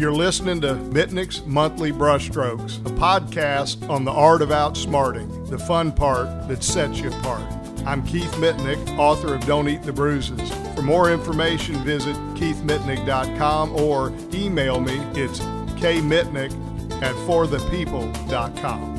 You're 0.00 0.12
listening 0.12 0.62
to 0.62 0.76
Mitnick's 0.76 1.44
Monthly 1.44 1.92
Brushstrokes, 1.92 2.78
a 2.86 2.90
podcast 2.94 3.86
on 3.90 4.06
the 4.06 4.10
art 4.10 4.40
of 4.40 4.48
outsmarting, 4.48 5.50
the 5.50 5.58
fun 5.58 5.92
part 5.92 6.48
that 6.48 6.64
sets 6.64 7.00
you 7.00 7.10
apart. 7.10 7.44
I'm 7.84 8.02
Keith 8.06 8.32
Mitnick, 8.36 8.98
author 8.98 9.34
of 9.34 9.44
Don't 9.44 9.68
Eat 9.68 9.82
the 9.82 9.92
Bruises. 9.92 10.50
For 10.74 10.80
more 10.80 11.12
information, 11.12 11.74
visit 11.84 12.16
keithmitnick.com 12.34 13.74
or 13.78 14.10
email 14.32 14.80
me. 14.80 14.96
It's 15.12 15.40
kmitnick 15.40 16.50
at 17.02 17.14
forthepeople.com. 17.26 18.96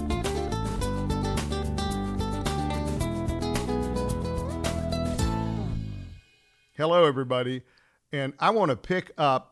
Hello, 6.78 7.06
everybody. 7.06 7.64
And 8.12 8.34
I 8.40 8.52
want 8.52 8.70
to 8.70 8.76
pick 8.76 9.10
up 9.18 9.51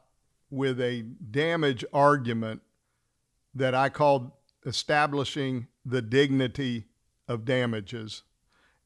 with 0.49 0.79
a 0.79 1.01
damage 1.01 1.85
argument 1.93 2.61
that 3.53 3.75
I 3.75 3.89
called 3.89 4.31
establishing 4.65 5.67
the 5.85 6.01
dignity 6.01 6.85
of 7.27 7.45
damages. 7.45 8.23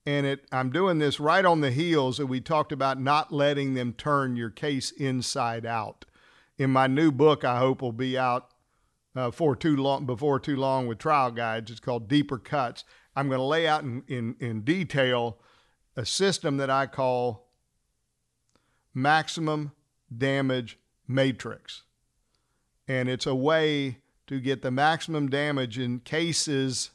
And 0.06 0.26
it, 0.26 0.46
I'm 0.52 0.70
doing 0.70 1.00
this 1.00 1.20
right 1.20 1.46
on 1.46 1.62
the 1.62 1.72
heels 1.72 2.18
that 2.18 2.28
we 2.28 2.42
talked 2.42 2.72
about 2.72 3.00
not 3.00 3.32
letting 3.32 3.74
them 3.74 3.94
turn 3.94 4.36
your 4.36 4.50
case 4.50 4.92
inside 4.92 5.66
out. 5.66 6.06
In 6.58 6.70
my 6.70 6.88
new 6.88 7.12
book, 7.12 7.44
I 7.44 7.58
hope 7.58 7.82
will 7.82 7.94
be 7.94 8.18
out 8.18 8.50
uh, 9.16 9.32
for 9.32 9.56
too 9.56 9.78
long 9.78 10.06
before 10.06 10.40
too 10.40 10.58
long 10.58 10.88
with 10.88 10.98
trial 10.98 11.32
guides. 11.32 11.72
It's 11.72 11.80
called 11.80 12.10
Deeper 12.10 12.38
Cuts. 12.38 12.84
I'm 13.16 13.28
going 13.28 13.40
to 13.40 13.46
lay 13.46 13.68
out 13.68 13.84
in, 13.84 14.04
in, 14.08 14.36
in 14.40 14.62
detail 14.62 15.40
a 15.96 16.06
system 16.06 16.58
that 16.58 16.70
I 16.70 16.88
call 16.88 17.50
maximum 18.94 19.72
damage 20.16 20.78
matrix. 21.08 21.84
And 22.88 23.10
it's 23.10 23.26
a 23.26 23.36
way 23.36 24.00
to 24.28 24.40
get 24.40 24.62
the 24.62 24.72
maximum 24.72 25.30
damage 25.30 25.78
in 25.78 26.00
cases, 26.00 26.92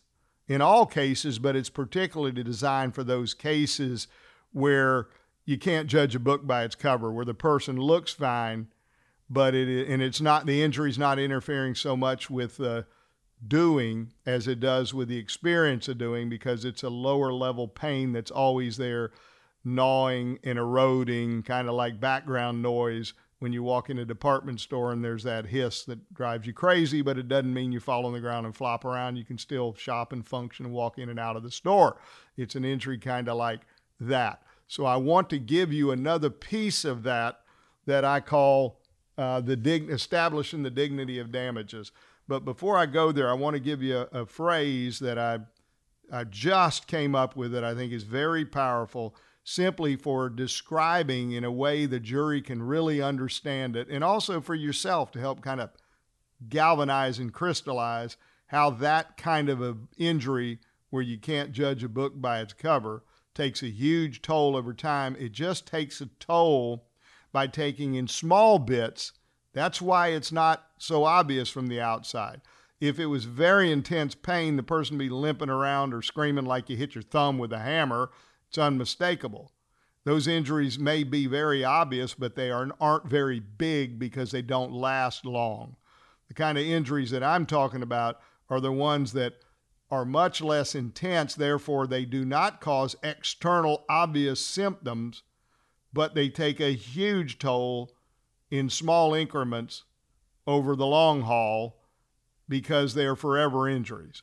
in 0.47 0.61
all 0.61 0.87
cases, 0.87 1.39
but 1.39 1.57
it's 1.57 1.71
particularly 1.71 2.43
designed 2.43 2.95
for 2.95 3.05
those 3.05 3.35
cases 3.35 4.09
where 4.53 5.09
you 5.45 5.59
can't 5.59 5.89
judge 5.89 6.15
a 6.15 6.21
book 6.21 6.47
by 6.47 6.65
its 6.65 6.75
cover, 6.75 7.13
where 7.13 7.25
the 7.25 7.35
person 7.35 7.77
looks 7.77 8.13
fine, 8.13 8.69
but 9.31 9.55
it 9.55 9.89
and 9.89 10.03
it's 10.03 10.21
not 10.21 10.47
the 10.47 10.63
injury's 10.63 10.99
not 10.99 11.19
interfering 11.19 11.75
so 11.75 11.97
much 11.97 12.31
with 12.31 12.57
the 12.57 12.87
doing 13.47 14.13
as 14.27 14.49
it 14.49 14.59
does 14.59 14.93
with 14.93 15.09
the 15.09 15.19
experience 15.19 15.87
of 15.89 15.99
doing 15.99 16.29
because 16.29 16.65
it's 16.65 16.83
a 16.83 16.91
lower 16.91 17.33
level 17.33 17.69
pain 17.69 18.13
that's 18.13 18.31
always 18.31 18.77
there 18.79 19.11
gnawing 19.65 20.39
and 20.45 20.59
eroding, 20.59 21.43
kind 21.43 21.69
of 21.69 21.75
like 21.75 22.01
background 22.01 22.63
noise 22.63 23.13
when 23.39 23.53
you 23.53 23.63
walk 23.63 23.89
in 23.89 23.99
a 23.99 24.05
department 24.05 24.61
store 24.61 24.93
and 24.93 25.05
there's 25.05 25.23
that 25.23 25.47
hiss 25.47 25.85
that 25.85 26.13
drives 26.13 26.47
you 26.47 26.53
crazy, 26.53 27.03
but 27.03 27.19
it 27.19 27.29
doesn't 27.29 27.55
mean 27.55 27.71
you 27.71 27.81
fall 27.81 28.05
on 28.05 28.13
the 28.13 28.21
ground 28.21 28.47
and 28.47 28.57
flop 28.57 28.85
around. 28.85 29.17
You 29.17 29.25
can 29.25 29.39
still 29.39 29.75
shop 29.75 30.13
and 30.13 30.27
function 30.27 30.67
and 30.67 30.75
walk 30.75 30.99
in 30.99 31.09
and 31.09 31.21
out 31.21 31.37
of 31.37 31.43
the 31.43 31.51
store. 31.51 31.99
It's 32.37 32.57
an 32.57 32.65
injury 32.65 32.99
kind 32.99 33.29
of 33.29 33.37
like 33.37 33.61
that. 34.01 34.43
So 34.67 34.85
I 34.85 34.97
want 34.97 35.31
to 35.31 35.39
give 35.39 35.73
you 35.73 35.91
another 35.91 36.31
piece 36.31 36.85
of 36.85 37.03
that 37.05 37.41
that 37.87 38.05
I 38.05 38.21
call 38.21 38.81
uh, 39.17 39.41
the 39.41 39.57
dig- 39.57 39.91
establishing 39.91 40.63
the 40.63 40.71
dignity 40.71 41.19
of 41.19 41.33
damages. 41.33 41.93
But 42.27 42.45
before 42.45 42.77
I 42.77 42.87
go 42.87 43.11
there, 43.13 43.31
I 43.31 43.35
want 43.35 43.55
to 43.55 43.61
give 43.61 43.83
you 43.83 43.99
a, 44.13 44.23
a 44.23 44.27
phrase 44.27 44.99
that 44.99 45.19
I 45.19 45.41
I 46.11 46.25
just 46.25 46.87
came 46.87 47.15
up 47.15 47.37
with 47.37 47.53
that 47.53 47.65
I 47.65 47.75
think 47.75 47.93
is 47.93 48.03
very 48.03 48.45
powerful 48.45 49.15
simply 49.51 49.97
for 49.97 50.29
describing 50.29 51.33
in 51.33 51.43
a 51.43 51.51
way 51.51 51.87
the 51.87 51.99
jury 51.99 52.43
can 52.43 52.63
really 52.63 53.01
understand 53.01 53.77
it, 53.77 53.89
and 53.89 54.05
also 54.05 54.43
for 54.43 54.55
yourself 54.55 55.11
to 55.11 55.19
help 55.19 55.41
kind 55.41 55.59
of 55.59 55.71
galvanize 56.51 57.19
and 57.19 57.33
crystallize 57.33 58.19
how 58.49 58.69
that 58.69 59.17
kind 59.17 59.49
of 59.49 59.63
an 59.63 59.89
injury 59.97 60.59
where 60.91 61.03
you 61.03 61.17
can't 61.19 61.53
judge 61.53 61.83
a 61.83 61.89
book 61.89 62.13
by 62.21 62.41
its 62.41 62.53
cover 62.53 63.03
takes 63.35 63.63
a 63.63 63.71
huge 63.71 64.21
toll 64.21 64.55
over 64.55 64.75
time. 64.75 65.17
It 65.19 65.33
just 65.33 65.67
takes 65.67 66.03
a 66.03 66.11
toll 66.21 66.85
by 67.33 67.47
taking 67.47 67.95
in 67.95 68.07
small 68.07 68.59
bits. 68.59 69.15
That's 69.55 69.81
why 69.81 70.09
it's 70.09 70.31
not 70.31 70.67
so 70.77 71.05
obvious 71.05 71.49
from 71.49 71.69
the 71.69 71.81
outside. 71.81 72.43
If 72.83 72.99
it 72.99 73.07
was 73.07 73.25
very 73.25 73.73
intense 73.73 74.15
pain, 74.15 74.57
the 74.57 74.63
person 74.63 74.99
would 74.99 75.05
be 75.05 75.09
limping 75.09 75.49
around 75.49 75.95
or 75.95 76.03
screaming 76.03 76.45
like 76.45 76.69
you 76.69 76.77
hit 76.77 76.95
your 76.95 77.03
thumb 77.03 77.39
with 77.39 77.53
a 77.53 77.61
hammer 77.61 78.11
it's 78.49 78.59
unmistakable. 78.59 79.53
Those 80.05 80.27
injuries 80.27 80.79
may 80.79 81.05
be 81.05 81.27
very 81.27 81.65
obvious, 81.65 82.15
but 82.15 82.35
they 82.35 82.51
are, 82.51 82.71
aren't 82.81 83.07
very 83.07 83.41
big 83.41 83.99
because 83.99 84.31
they 84.31 84.43
don't 84.43 84.73
last 84.73 85.27
long. 85.27 85.77
The 86.29 86.35
kind 86.35 86.57
of 86.57 86.65
injuries 86.65 87.11
that 87.11 87.23
I'm 87.23 87.47
talking 87.47 87.83
about 87.83 88.21
are 88.49 88.61
the 88.61 88.73
ones 88.73 89.13
that 89.13 89.35
are 89.91 90.05
much 90.05 90.41
less 90.41 90.75
intense, 90.75 91.35
therefore, 91.35 91.87
they 91.87 92.05
do 92.05 92.25
not 92.25 92.61
cause 92.61 92.97
external 93.03 93.85
obvious 93.89 94.45
symptoms, 94.45 95.23
but 95.93 96.15
they 96.15 96.29
take 96.29 96.61
a 96.61 96.75
huge 96.75 97.39
toll 97.39 97.93
in 98.51 98.69
small 98.71 99.15
increments 99.15 99.85
over 100.47 100.77
the 100.77 100.87
long 100.87 101.23
haul 101.23 101.83
because 102.49 102.95
they 102.95 103.05
are 103.05 103.17
forever 103.17 103.69
injuries. 103.69 104.23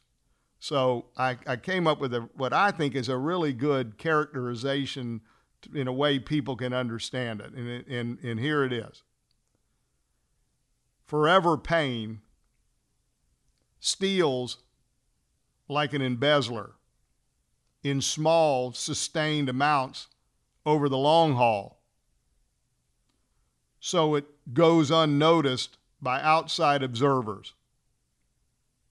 So 0.59 1.05
I, 1.17 1.38
I 1.45 1.57
came 1.57 1.85
up 1.85 1.99
with 1.99 2.13
a, 2.13 2.21
what 2.35 2.53
I 2.53 2.71
think 2.71 2.95
is 2.95 3.09
a 3.09 3.17
really 3.17 3.53
good 3.53 3.97
characterization 3.97 5.21
in 5.73 5.88
a 5.88 5.93
way 5.93 6.19
people 6.19 6.55
can 6.55 6.73
understand 6.73 7.41
it. 7.41 7.53
And, 7.53 7.88
and, 7.88 8.19
and 8.19 8.39
here 8.39 8.63
it 8.63 8.73
is 8.73 9.03
Forever 11.05 11.57
pain 11.57 12.21
steals 13.79 14.57
like 15.67 15.93
an 15.93 16.01
embezzler 16.01 16.73
in 17.83 18.01
small, 18.01 18.73
sustained 18.73 19.47
amounts 19.47 20.07
over 20.66 20.89
the 20.89 20.97
long 20.97 21.35
haul. 21.35 21.79
So 23.79 24.16
it 24.16 24.25
goes 24.53 24.89
unnoticed 24.89 25.77
by 26.01 26.19
outside 26.22 26.81
observers. 26.81 27.53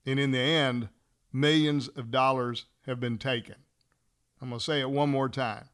And 0.07 0.21
in 0.21 0.31
the 0.31 0.39
end, 0.39 0.89
millions 1.35 1.89
of 1.89 2.11
dollars 2.11 2.67
have 2.87 3.01
been 3.01 3.19
taken. 3.19 3.57
I'm 4.41 4.49
going 4.51 4.59
to 4.59 4.65
say 4.65 4.81
it 4.81 4.91
one 4.91 5.11
more 5.11 5.29
time. 5.29 5.69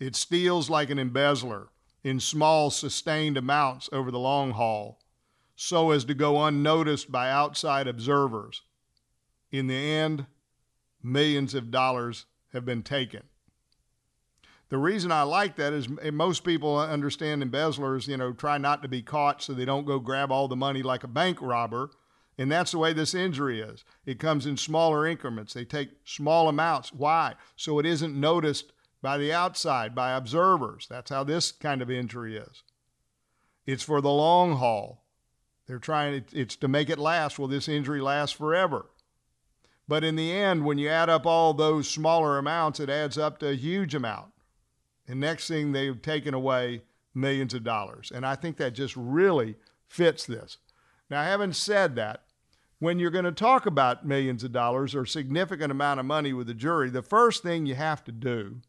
It 0.00 0.16
steals 0.16 0.70
like 0.70 0.90
an 0.90 0.98
embezzler 0.98 1.68
in 2.02 2.20
small, 2.20 2.70
sustained 2.70 3.36
amounts 3.36 3.88
over 3.92 4.10
the 4.10 4.18
long 4.18 4.52
haul 4.52 5.00
so 5.56 5.90
as 5.90 6.04
to 6.04 6.14
go 6.14 6.44
unnoticed 6.44 7.10
by 7.10 7.30
outside 7.30 7.88
observers. 7.88 8.62
In 9.50 9.66
the 9.66 9.74
end, 9.74 10.26
millions 11.02 11.54
of 11.54 11.70
dollars 11.70 12.26
have 12.52 12.64
been 12.64 12.82
taken. 12.82 13.22
The 14.68 14.78
reason 14.78 15.12
I 15.12 15.22
like 15.22 15.56
that 15.56 15.72
is 15.72 15.88
eh, 16.02 16.10
most 16.10 16.44
people 16.44 16.78
understand 16.78 17.42
embezzlers, 17.42 18.08
you 18.08 18.16
know, 18.16 18.32
try 18.32 18.58
not 18.58 18.82
to 18.82 18.88
be 18.88 19.02
caught 19.02 19.42
so 19.42 19.52
they 19.52 19.64
don't 19.64 19.86
go 19.86 19.98
grab 19.98 20.30
all 20.30 20.48
the 20.48 20.56
money 20.56 20.82
like 20.82 21.04
a 21.04 21.08
bank 21.08 21.38
robber 21.40 21.90
and 22.38 22.52
that's 22.52 22.72
the 22.72 22.78
way 22.78 22.92
this 22.92 23.14
injury 23.14 23.60
is. 23.60 23.84
It 24.04 24.18
comes 24.18 24.46
in 24.46 24.56
smaller 24.56 25.06
increments. 25.06 25.54
They 25.54 25.64
take 25.64 25.90
small 26.04 26.48
amounts. 26.48 26.92
Why? 26.92 27.34
So 27.56 27.78
it 27.78 27.86
isn't 27.86 28.18
noticed 28.18 28.72
by 29.00 29.18
the 29.18 29.32
outside, 29.32 29.94
by 29.94 30.12
observers. 30.12 30.86
That's 30.88 31.10
how 31.10 31.24
this 31.24 31.52
kind 31.52 31.80
of 31.80 31.90
injury 31.90 32.36
is. 32.36 32.62
It's 33.66 33.82
for 33.82 34.00
the 34.00 34.10
long 34.10 34.56
haul. 34.56 35.04
They're 35.66 35.78
trying, 35.78 36.24
it's 36.32 36.56
to 36.56 36.68
make 36.68 36.90
it 36.90 36.98
last. 36.98 37.38
Will 37.38 37.48
this 37.48 37.68
injury 37.68 38.00
last 38.00 38.36
forever? 38.36 38.86
But 39.88 40.04
in 40.04 40.16
the 40.16 40.32
end, 40.32 40.64
when 40.64 40.78
you 40.78 40.88
add 40.88 41.08
up 41.08 41.26
all 41.26 41.54
those 41.54 41.88
smaller 41.88 42.38
amounts, 42.38 42.80
it 42.80 42.90
adds 42.90 43.16
up 43.16 43.38
to 43.38 43.48
a 43.48 43.54
huge 43.54 43.94
amount. 43.94 44.32
And 45.08 45.20
next 45.20 45.48
thing, 45.48 45.72
they've 45.72 46.00
taken 46.00 46.34
away 46.34 46.82
millions 47.14 47.54
of 47.54 47.64
dollars. 47.64 48.12
And 48.14 48.26
I 48.26 48.34
think 48.34 48.56
that 48.56 48.74
just 48.74 48.94
really 48.96 49.56
fits 49.88 50.26
this. 50.26 50.58
Now, 51.08 51.22
having 51.22 51.52
said 51.52 51.94
that, 51.96 52.24
when 52.78 52.98
you're 52.98 53.10
going 53.10 53.24
to 53.24 53.32
talk 53.32 53.66
about 53.66 54.06
millions 54.06 54.44
of 54.44 54.52
dollars 54.52 54.94
or 54.94 55.06
significant 55.06 55.70
amount 55.70 56.00
of 56.00 56.06
money 56.06 56.32
with 56.32 56.46
the 56.46 56.54
jury, 56.54 56.90
the 56.90 57.02
first 57.02 57.42
thing 57.42 57.66
you 57.66 57.74
have 57.74 58.04
to 58.04 58.12
do 58.12 58.60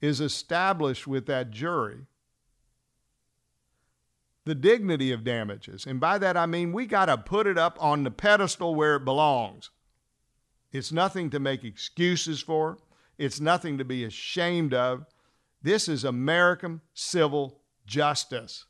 is 0.00 0.20
establish 0.20 1.06
with 1.06 1.26
that 1.26 1.50
jury 1.50 2.06
the 4.44 4.54
dignity 4.54 5.10
of 5.10 5.24
damages. 5.24 5.86
And 5.86 5.98
by 5.98 6.18
that 6.18 6.36
I 6.36 6.46
mean 6.46 6.72
we 6.72 6.86
got 6.86 7.06
to 7.06 7.16
put 7.16 7.46
it 7.46 7.56
up 7.56 7.78
on 7.80 8.04
the 8.04 8.10
pedestal 8.10 8.74
where 8.74 8.96
it 8.96 9.04
belongs. 9.04 9.70
It's 10.72 10.92
nothing 10.92 11.30
to 11.30 11.40
make 11.40 11.64
excuses 11.64 12.42
for, 12.42 12.78
it's 13.16 13.40
nothing 13.40 13.78
to 13.78 13.84
be 13.84 14.04
ashamed 14.04 14.74
of. 14.74 15.06
This 15.62 15.88
is 15.88 16.04
American 16.04 16.82
civil 16.92 17.60
justice. 17.86 18.66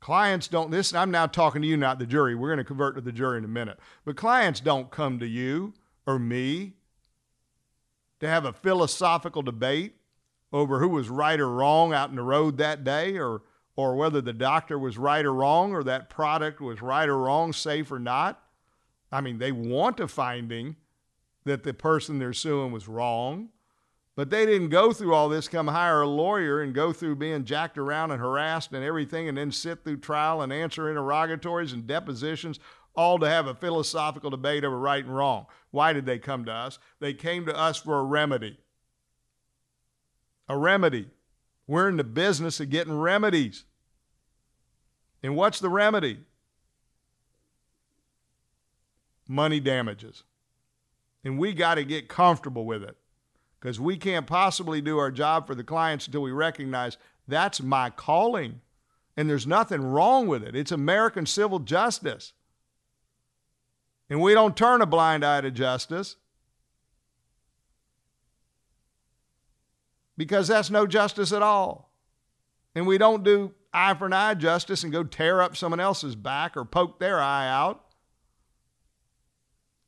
Clients 0.00 0.48
don't, 0.48 0.70
this, 0.70 0.94
I'm 0.94 1.10
now 1.10 1.26
talking 1.26 1.60
to 1.60 1.68
you, 1.68 1.76
not 1.76 1.98
the 1.98 2.06
jury. 2.06 2.34
We're 2.34 2.48
going 2.48 2.58
to 2.58 2.64
convert 2.64 2.94
to 2.94 3.02
the 3.02 3.12
jury 3.12 3.38
in 3.38 3.44
a 3.44 3.48
minute. 3.48 3.78
But 4.04 4.16
clients 4.16 4.60
don't 4.60 4.90
come 4.90 5.18
to 5.18 5.26
you 5.26 5.74
or 6.06 6.18
me 6.18 6.72
to 8.20 8.26
have 8.26 8.46
a 8.46 8.52
philosophical 8.52 9.42
debate 9.42 9.96
over 10.52 10.80
who 10.80 10.88
was 10.88 11.08
right 11.08 11.38
or 11.38 11.50
wrong 11.50 11.92
out 11.92 12.10
in 12.10 12.16
the 12.16 12.22
road 12.22 12.56
that 12.56 12.82
day 12.82 13.18
or, 13.18 13.42
or 13.76 13.94
whether 13.94 14.20
the 14.20 14.32
doctor 14.32 14.78
was 14.78 14.98
right 14.98 15.24
or 15.24 15.34
wrong, 15.34 15.72
or 15.72 15.84
that 15.84 16.10
product 16.10 16.60
was 16.60 16.82
right 16.82 17.08
or 17.08 17.18
wrong, 17.18 17.52
safe 17.52 17.92
or 17.92 17.98
not. 17.98 18.42
I 19.12 19.20
mean, 19.20 19.38
they 19.38 19.52
want 19.52 20.00
a 20.00 20.08
finding 20.08 20.76
that 21.44 21.62
the 21.62 21.74
person 21.74 22.18
they're 22.18 22.32
suing 22.32 22.72
was 22.72 22.88
wrong, 22.88 23.50
but 24.20 24.28
they 24.28 24.44
didn't 24.44 24.68
go 24.68 24.92
through 24.92 25.14
all 25.14 25.30
this, 25.30 25.48
come 25.48 25.66
hire 25.66 26.02
a 26.02 26.06
lawyer 26.06 26.60
and 26.60 26.74
go 26.74 26.92
through 26.92 27.16
being 27.16 27.42
jacked 27.42 27.78
around 27.78 28.10
and 28.10 28.20
harassed 28.20 28.70
and 28.70 28.84
everything, 28.84 29.30
and 29.30 29.38
then 29.38 29.50
sit 29.50 29.82
through 29.82 29.96
trial 29.96 30.42
and 30.42 30.52
answer 30.52 30.90
interrogatories 30.90 31.72
and 31.72 31.86
depositions, 31.86 32.60
all 32.94 33.18
to 33.18 33.26
have 33.26 33.46
a 33.46 33.54
philosophical 33.54 34.28
debate 34.28 34.62
over 34.62 34.78
right 34.78 35.06
and 35.06 35.16
wrong. 35.16 35.46
Why 35.70 35.94
did 35.94 36.04
they 36.04 36.18
come 36.18 36.44
to 36.44 36.52
us? 36.52 36.78
They 36.98 37.14
came 37.14 37.46
to 37.46 37.58
us 37.58 37.78
for 37.78 37.98
a 37.98 38.02
remedy. 38.02 38.58
A 40.50 40.58
remedy. 40.58 41.08
We're 41.66 41.88
in 41.88 41.96
the 41.96 42.04
business 42.04 42.60
of 42.60 42.68
getting 42.68 42.92
remedies. 42.92 43.64
And 45.22 45.34
what's 45.34 45.60
the 45.60 45.70
remedy? 45.70 46.18
Money 49.26 49.60
damages. 49.60 50.24
And 51.24 51.38
we 51.38 51.54
got 51.54 51.76
to 51.76 51.84
get 51.84 52.08
comfortable 52.08 52.66
with 52.66 52.82
it 52.82 52.98
because 53.60 53.78
we 53.78 53.96
can't 53.96 54.26
possibly 54.26 54.80
do 54.80 54.98
our 54.98 55.10
job 55.10 55.46
for 55.46 55.54
the 55.54 55.64
clients 55.64 56.06
until 56.06 56.22
we 56.22 56.30
recognize 56.30 56.96
that's 57.28 57.62
my 57.62 57.90
calling. 57.90 58.60
And 59.16 59.28
there's 59.28 59.46
nothing 59.46 59.82
wrong 59.82 60.28
with 60.28 60.42
it. 60.42 60.56
It's 60.56 60.72
American 60.72 61.26
civil 61.26 61.58
justice. 61.58 62.32
And 64.08 64.20
we 64.20 64.32
don't 64.32 64.56
turn 64.56 64.80
a 64.80 64.86
blind 64.86 65.24
eye 65.24 65.42
to 65.42 65.50
justice 65.50 66.16
because 70.16 70.48
that's 70.48 70.70
no 70.70 70.86
justice 70.86 71.32
at 71.32 71.42
all. 71.42 71.92
And 72.74 72.86
we 72.86 72.98
don't 72.98 73.22
do 73.22 73.52
eye 73.72 73.94
for 73.94 74.06
an 74.06 74.12
eye 74.12 74.34
justice 74.34 74.82
and 74.82 74.92
go 74.92 75.04
tear 75.04 75.42
up 75.42 75.56
someone 75.56 75.80
else's 75.80 76.16
back 76.16 76.56
or 76.56 76.64
poke 76.64 76.98
their 76.98 77.20
eye 77.20 77.48
out 77.48 77.84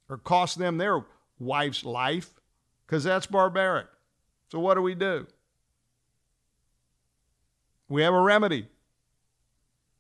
or 0.09 0.19
cost 0.19 0.59
them 0.59 0.77
their 0.77 1.05
wife's 1.39 1.85
life 1.85 2.42
because 2.93 3.05
that's 3.05 3.25
barbaric. 3.25 3.87
So, 4.51 4.61
what 4.61 4.75
do 4.75 4.83
we 4.83 4.95
do? 4.95 5.27
We 7.89 8.03
have 8.03 8.13
a 8.13 8.21
remedy. 8.21 8.67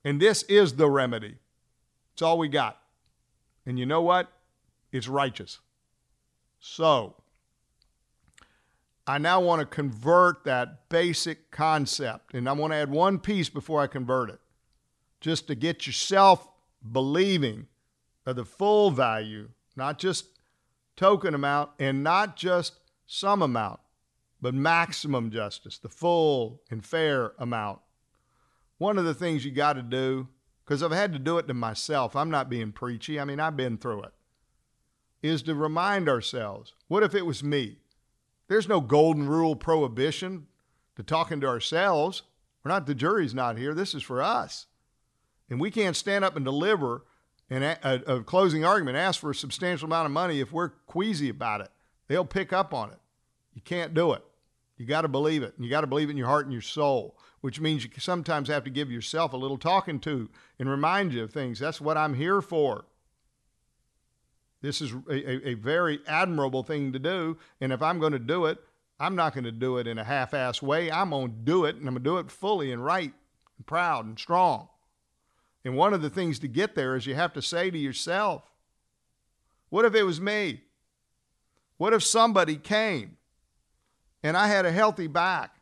And 0.04 0.20
this 0.20 0.42
is 0.42 0.74
the 0.74 0.90
remedy. 0.90 1.36
It's 2.12 2.20
all 2.20 2.36
we 2.36 2.48
got. 2.48 2.78
And 3.64 3.78
you 3.78 3.86
know 3.86 4.02
what? 4.02 4.30
It's 4.90 5.08
righteous. 5.08 5.60
So, 6.60 7.14
I 9.06 9.16
now 9.16 9.40
want 9.40 9.60
to 9.60 9.66
convert 9.66 10.44
that 10.44 10.90
basic 10.90 11.50
concept. 11.50 12.34
And 12.34 12.46
I 12.46 12.52
want 12.52 12.74
to 12.74 12.76
add 12.76 12.90
one 12.90 13.18
piece 13.18 13.48
before 13.48 13.80
I 13.80 13.86
convert 13.86 14.28
it, 14.28 14.40
just 15.18 15.46
to 15.46 15.54
get 15.54 15.86
yourself 15.86 16.46
believing 16.92 17.68
of 18.26 18.36
the 18.36 18.44
full 18.44 18.90
value, 18.90 19.48
not 19.76 19.98
just 19.98 20.26
token 20.94 21.34
amount 21.34 21.70
and 21.78 22.04
not 22.04 22.36
just 22.36 22.74
some 23.12 23.42
amount, 23.42 23.78
but 24.40 24.54
maximum 24.54 25.30
justice, 25.30 25.78
the 25.78 25.88
full 25.88 26.62
and 26.70 26.84
fair 26.84 27.32
amount. 27.38 27.78
One 28.78 28.96
of 28.96 29.04
the 29.04 29.14
things 29.14 29.44
you 29.44 29.52
got 29.52 29.74
to 29.74 29.82
do, 29.82 30.28
because 30.64 30.82
I've 30.82 30.92
had 30.92 31.12
to 31.12 31.18
do 31.18 31.36
it 31.36 31.46
to 31.48 31.54
myself, 31.54 32.16
I'm 32.16 32.30
not 32.30 32.48
being 32.48 32.72
preachy, 32.72 33.20
I 33.20 33.24
mean, 33.24 33.38
I've 33.38 33.56
been 33.56 33.76
through 33.76 34.04
it, 34.04 34.14
is 35.22 35.42
to 35.42 35.54
remind 35.54 36.08
ourselves 36.08 36.72
what 36.88 37.02
if 37.02 37.14
it 37.14 37.26
was 37.26 37.44
me? 37.44 37.76
There's 38.48 38.68
no 38.68 38.80
golden 38.80 39.28
rule 39.28 39.56
prohibition 39.56 40.46
to 40.96 41.02
talking 41.02 41.40
to 41.42 41.46
ourselves. 41.46 42.22
We're 42.64 42.70
not, 42.70 42.86
the 42.86 42.94
jury's 42.94 43.34
not 43.34 43.58
here. 43.58 43.74
This 43.74 43.94
is 43.94 44.02
for 44.02 44.22
us. 44.22 44.66
And 45.50 45.60
we 45.60 45.70
can't 45.70 45.96
stand 45.96 46.24
up 46.24 46.34
and 46.34 46.44
deliver 46.44 47.04
and 47.50 47.62
a, 47.62 48.14
a, 48.14 48.22
closing 48.22 48.64
argument, 48.64 48.96
ask 48.96 49.20
for 49.20 49.30
a 49.30 49.34
substantial 49.34 49.84
amount 49.84 50.06
of 50.06 50.12
money 50.12 50.40
if 50.40 50.50
we're 50.50 50.70
queasy 50.86 51.28
about 51.28 51.60
it. 51.60 51.68
They'll 52.08 52.24
pick 52.24 52.52
up 52.52 52.72
on 52.72 52.90
it. 52.90 52.98
You 53.54 53.62
can't 53.62 53.94
do 53.94 54.12
it. 54.12 54.22
You 54.76 54.87
got 54.87 55.02
to 55.02 55.08
believe 55.08 55.43
it. 55.43 55.54
And 55.56 55.64
you 55.64 55.70
got 55.70 55.82
to 55.82 55.87
believe 55.87 56.08
it 56.08 56.12
in 56.12 56.16
your 56.16 56.28
heart 56.28 56.46
and 56.46 56.52
your 56.52 56.62
soul, 56.62 57.16
which 57.40 57.60
means 57.60 57.84
you 57.84 57.90
sometimes 57.99 58.49
have 58.49 58.64
to 58.64 58.70
give 58.70 58.90
yourself 58.90 59.32
a 59.32 59.37
little 59.37 59.58
talking 59.58 60.00
to 60.00 60.28
and 60.58 60.69
remind 60.69 61.12
you 61.12 61.22
of 61.22 61.32
things. 61.32 61.58
That's 61.58 61.81
what 61.81 61.96
I'm 61.96 62.14
here 62.14 62.40
for. 62.40 62.84
This 64.60 64.81
is 64.81 64.93
a, 65.10 65.50
a 65.50 65.54
very 65.54 66.00
admirable 66.06 66.62
thing 66.62 66.93
to 66.93 66.99
do. 66.99 67.37
And 67.60 67.72
if 67.72 67.82
I'm 67.82 67.99
going 67.99 68.12
to 68.12 68.19
do 68.19 68.46
it, 68.46 68.58
I'm 68.99 69.16
not 69.16 69.34
going 69.34 69.44
to 69.44 69.52
do 69.52 69.78
it 69.78 69.87
in 69.88 69.98
a 69.98 70.05
half 70.05 70.32
ass 70.32 70.62
way. 70.62 70.90
I'm 70.90 71.10
going 71.10 71.31
to 71.31 71.37
do 71.37 71.64
it 71.64 71.76
and 71.76 71.88
I'm 71.88 71.94
going 71.94 72.05
to 72.05 72.10
do 72.10 72.19
it 72.19 72.31
fully 72.31 72.70
and 72.70 72.84
right 72.84 73.12
and 73.56 73.66
proud 73.66 74.06
and 74.06 74.19
strong. 74.19 74.69
And 75.64 75.76
one 75.76 75.93
of 75.93 76.02
the 76.02 76.10
things 76.10 76.38
to 76.40 76.48
get 76.48 76.75
there 76.75 76.96
is 76.96 77.06
you 77.06 77.14
have 77.14 77.32
to 77.34 77.43
say 77.43 77.70
to 77.70 77.78
yourself, 77.78 78.43
what 79.69 79.84
if 79.84 79.94
it 79.94 80.05
was 80.05 80.20
me? 80.20 80.62
What 81.76 81.93
if 81.93 82.02
somebody 82.02 82.56
came 82.56 83.16
and 84.22 84.36
I 84.36 84.46
had 84.46 84.66
a 84.66 84.72
healthy 84.72 85.06
back 85.06 85.56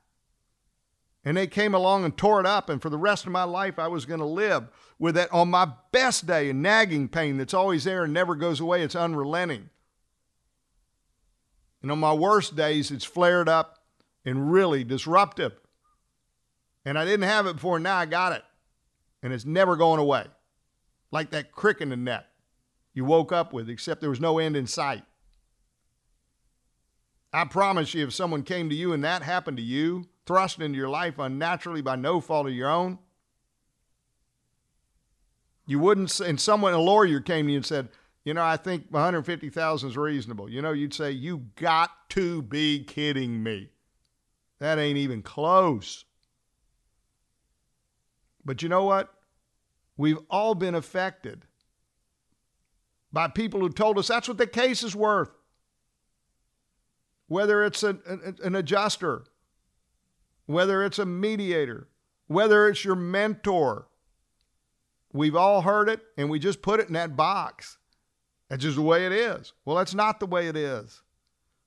and 1.25 1.37
they 1.37 1.47
came 1.47 1.75
along 1.75 2.05
and 2.05 2.17
tore 2.17 2.41
it 2.41 2.47
up, 2.47 2.71
and 2.71 2.81
for 2.81 2.89
the 2.89 2.97
rest 2.97 3.27
of 3.27 3.33
my 3.33 3.45
life 3.45 3.79
I 3.79 3.89
was 3.89 4.07
going 4.07 4.21
to 4.21 4.27
live 4.27 4.69
with 4.99 5.17
that 5.17 5.33
on 5.33 5.51
my 5.51 5.71
best 5.93 6.27
day, 6.27 6.49
a 6.49 6.55
nagging 6.55 7.09
pain 7.09 7.37
that's 7.37 7.53
always 7.53 7.85
there 7.85 8.05
and 8.05 8.15
never 8.15 8.35
goes 8.35 8.59
away? 8.59 8.83
It's 8.83 8.97
unrelenting. 8.97 9.69
And 11.83 11.91
on 11.91 11.99
my 11.99 12.13
worst 12.15 12.57
days, 12.57 12.91
it's 12.91 13.05
flared 13.05 13.49
up 13.49 13.79
and 14.25 14.51
really 14.51 14.83
disruptive. 14.83 15.53
And 16.85 16.99
I 16.99 17.05
didn't 17.05 17.29
have 17.29 17.47
it 17.47 17.55
before, 17.55 17.79
now 17.79 17.97
I 17.97 18.07
got 18.07 18.33
it 18.33 18.45
and 19.23 19.33
it's 19.33 19.45
never 19.45 19.77
going 19.77 20.01
away. 20.01 20.25
Like 21.11 21.31
that 21.31 21.53
crick 21.53 21.81
in 21.81 21.91
the 21.91 21.97
net 21.97 22.27
you 22.93 23.05
woke 23.05 23.33
up 23.33 23.53
with, 23.53 23.69
except 23.69 24.01
there 24.01 24.11
was 24.11 24.21
no 24.21 24.39
end 24.39 24.57
in 24.57 24.67
sight. 24.67 25.05
I 27.33 27.45
promise 27.45 27.95
you, 27.95 28.05
if 28.05 28.13
someone 28.13 28.43
came 28.43 28.69
to 28.69 28.75
you 28.75 28.93
and 28.93 29.05
that 29.05 29.23
happened 29.23 29.57
to 29.59 29.63
you, 29.63 30.07
thrust 30.27 30.61
into 30.61 30.77
your 30.77 30.89
life 30.89 31.19
unnaturally 31.19 31.81
by 31.81 31.97
no 31.97 32.21
fault 32.21 32.47
of 32.47 32.53
your 32.53 32.69
own, 32.71 32.99
you 35.67 35.79
wouldn't, 35.79 36.19
and 36.21 36.41
someone, 36.41 36.73
a 36.73 36.79
lawyer 36.79 37.21
came 37.21 37.47
to 37.47 37.53
you 37.53 37.59
and 37.59 37.67
said, 37.67 37.89
you 38.25 38.35
know, 38.35 38.43
I 38.43 38.57
think 38.57 38.87
150,000 38.91 39.89
is 39.89 39.97
reasonable. 39.97 40.49
You 40.49 40.61
know, 40.61 40.73
you'd 40.73 40.93
say, 40.93 41.13
you 41.13 41.47
got 41.55 41.91
to 42.11 42.43
be 42.43 42.83
kidding 42.85 43.43
me. 43.43 43.71
That 44.59 44.79
ain't 44.79 44.99
even 44.99 45.23
close. 45.23 46.05
But 48.45 48.63
you 48.63 48.69
know 48.69 48.85
what? 48.85 49.15
We've 49.97 50.19
all 50.29 50.55
been 50.55 50.75
affected 50.75 51.45
by 53.13 53.29
people 53.29 53.61
who 53.61 53.71
told 53.71 53.99
us 53.99 54.09
that's 54.09 54.29
what 54.29 54.39
the 54.39 54.47
case 54.47 54.83
is 54.83 54.97
worth. 54.97 55.31
Whether 57.31 57.63
it's 57.63 57.85
an, 57.85 58.01
an 58.43 58.57
adjuster, 58.57 59.23
whether 60.47 60.83
it's 60.83 60.99
a 60.99 61.07
mediator, 61.07 61.87
whether 62.27 62.67
it's 62.69 62.85
your 62.85 62.97
mentor. 62.97 63.87
We've 65.13 65.37
all 65.37 65.63
heard 65.63 65.89
it 65.89 66.01
and 66.17 66.29
we 66.29 66.41
just 66.41 66.61
put 66.61 66.81
it 66.81 66.89
in 66.89 66.95
that 66.95 67.15
box. 67.17 67.79
That's 68.49 68.65
just 68.65 68.75
the 68.75 68.83
way 68.83 69.07
it 69.07 69.13
is. 69.13 69.53
Well, 69.65 69.77
that's 69.77 69.95
not 69.95 70.19
the 70.19 70.27
way 70.27 70.49
it 70.49 70.57
is. 70.57 71.03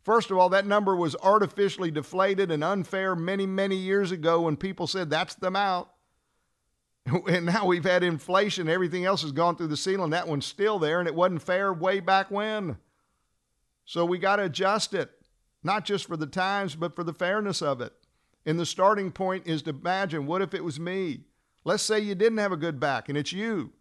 First 0.01 0.31
of 0.31 0.37
all, 0.37 0.49
that 0.49 0.67
number 0.67 0.97
was 0.97 1.15
artificially 1.15 1.91
deflated 1.91 2.51
and 2.51 2.61
unfair 2.61 3.15
many, 3.15 3.45
many 3.45 3.77
years 3.77 4.11
ago 4.11 4.41
when 4.41 4.57
people 4.57 4.85
said 4.85 5.09
that's 5.09 5.35
the 5.35 5.47
amount. 5.47 5.87
And 7.29 7.45
now 7.45 7.67
we've 7.67 7.85
had 7.85 8.03
inflation, 8.03 8.67
everything 8.67 9.05
else 9.05 9.21
has 9.21 9.31
gone 9.31 9.55
through 9.55 9.67
the 9.67 9.77
ceiling. 9.77 10.09
That 10.09 10.27
one's 10.27 10.45
still 10.45 10.77
there, 10.77 10.99
and 10.99 11.07
it 11.07 11.15
wasn't 11.15 11.41
fair 11.41 11.71
way 11.71 12.01
back 12.01 12.29
when. 12.29 12.75
So 13.85 14.03
we 14.03 14.17
got 14.17 14.37
to 14.37 14.43
adjust 14.43 14.93
it, 14.93 15.09
not 15.63 15.85
just 15.85 16.05
for 16.05 16.17
the 16.17 16.27
times, 16.27 16.75
but 16.75 16.95
for 16.95 17.03
the 17.03 17.13
fairness 17.13 17.61
of 17.61 17.81
it. 17.81 17.93
And 18.45 18.59
the 18.59 18.65
starting 18.65 19.11
point 19.11 19.47
is 19.47 19.61
to 19.63 19.69
imagine 19.71 20.25
what 20.25 20.41
if 20.41 20.53
it 20.53 20.63
was 20.63 20.79
me? 20.79 21.21
Let's 21.63 21.83
say 21.83 21.99
you 21.99 22.15
didn't 22.15 22.39
have 22.39 22.51
a 22.51 22.57
good 22.57 22.79
back 22.79 23.07
and 23.07 23.17
it's 23.17 23.31
you. 23.31 23.71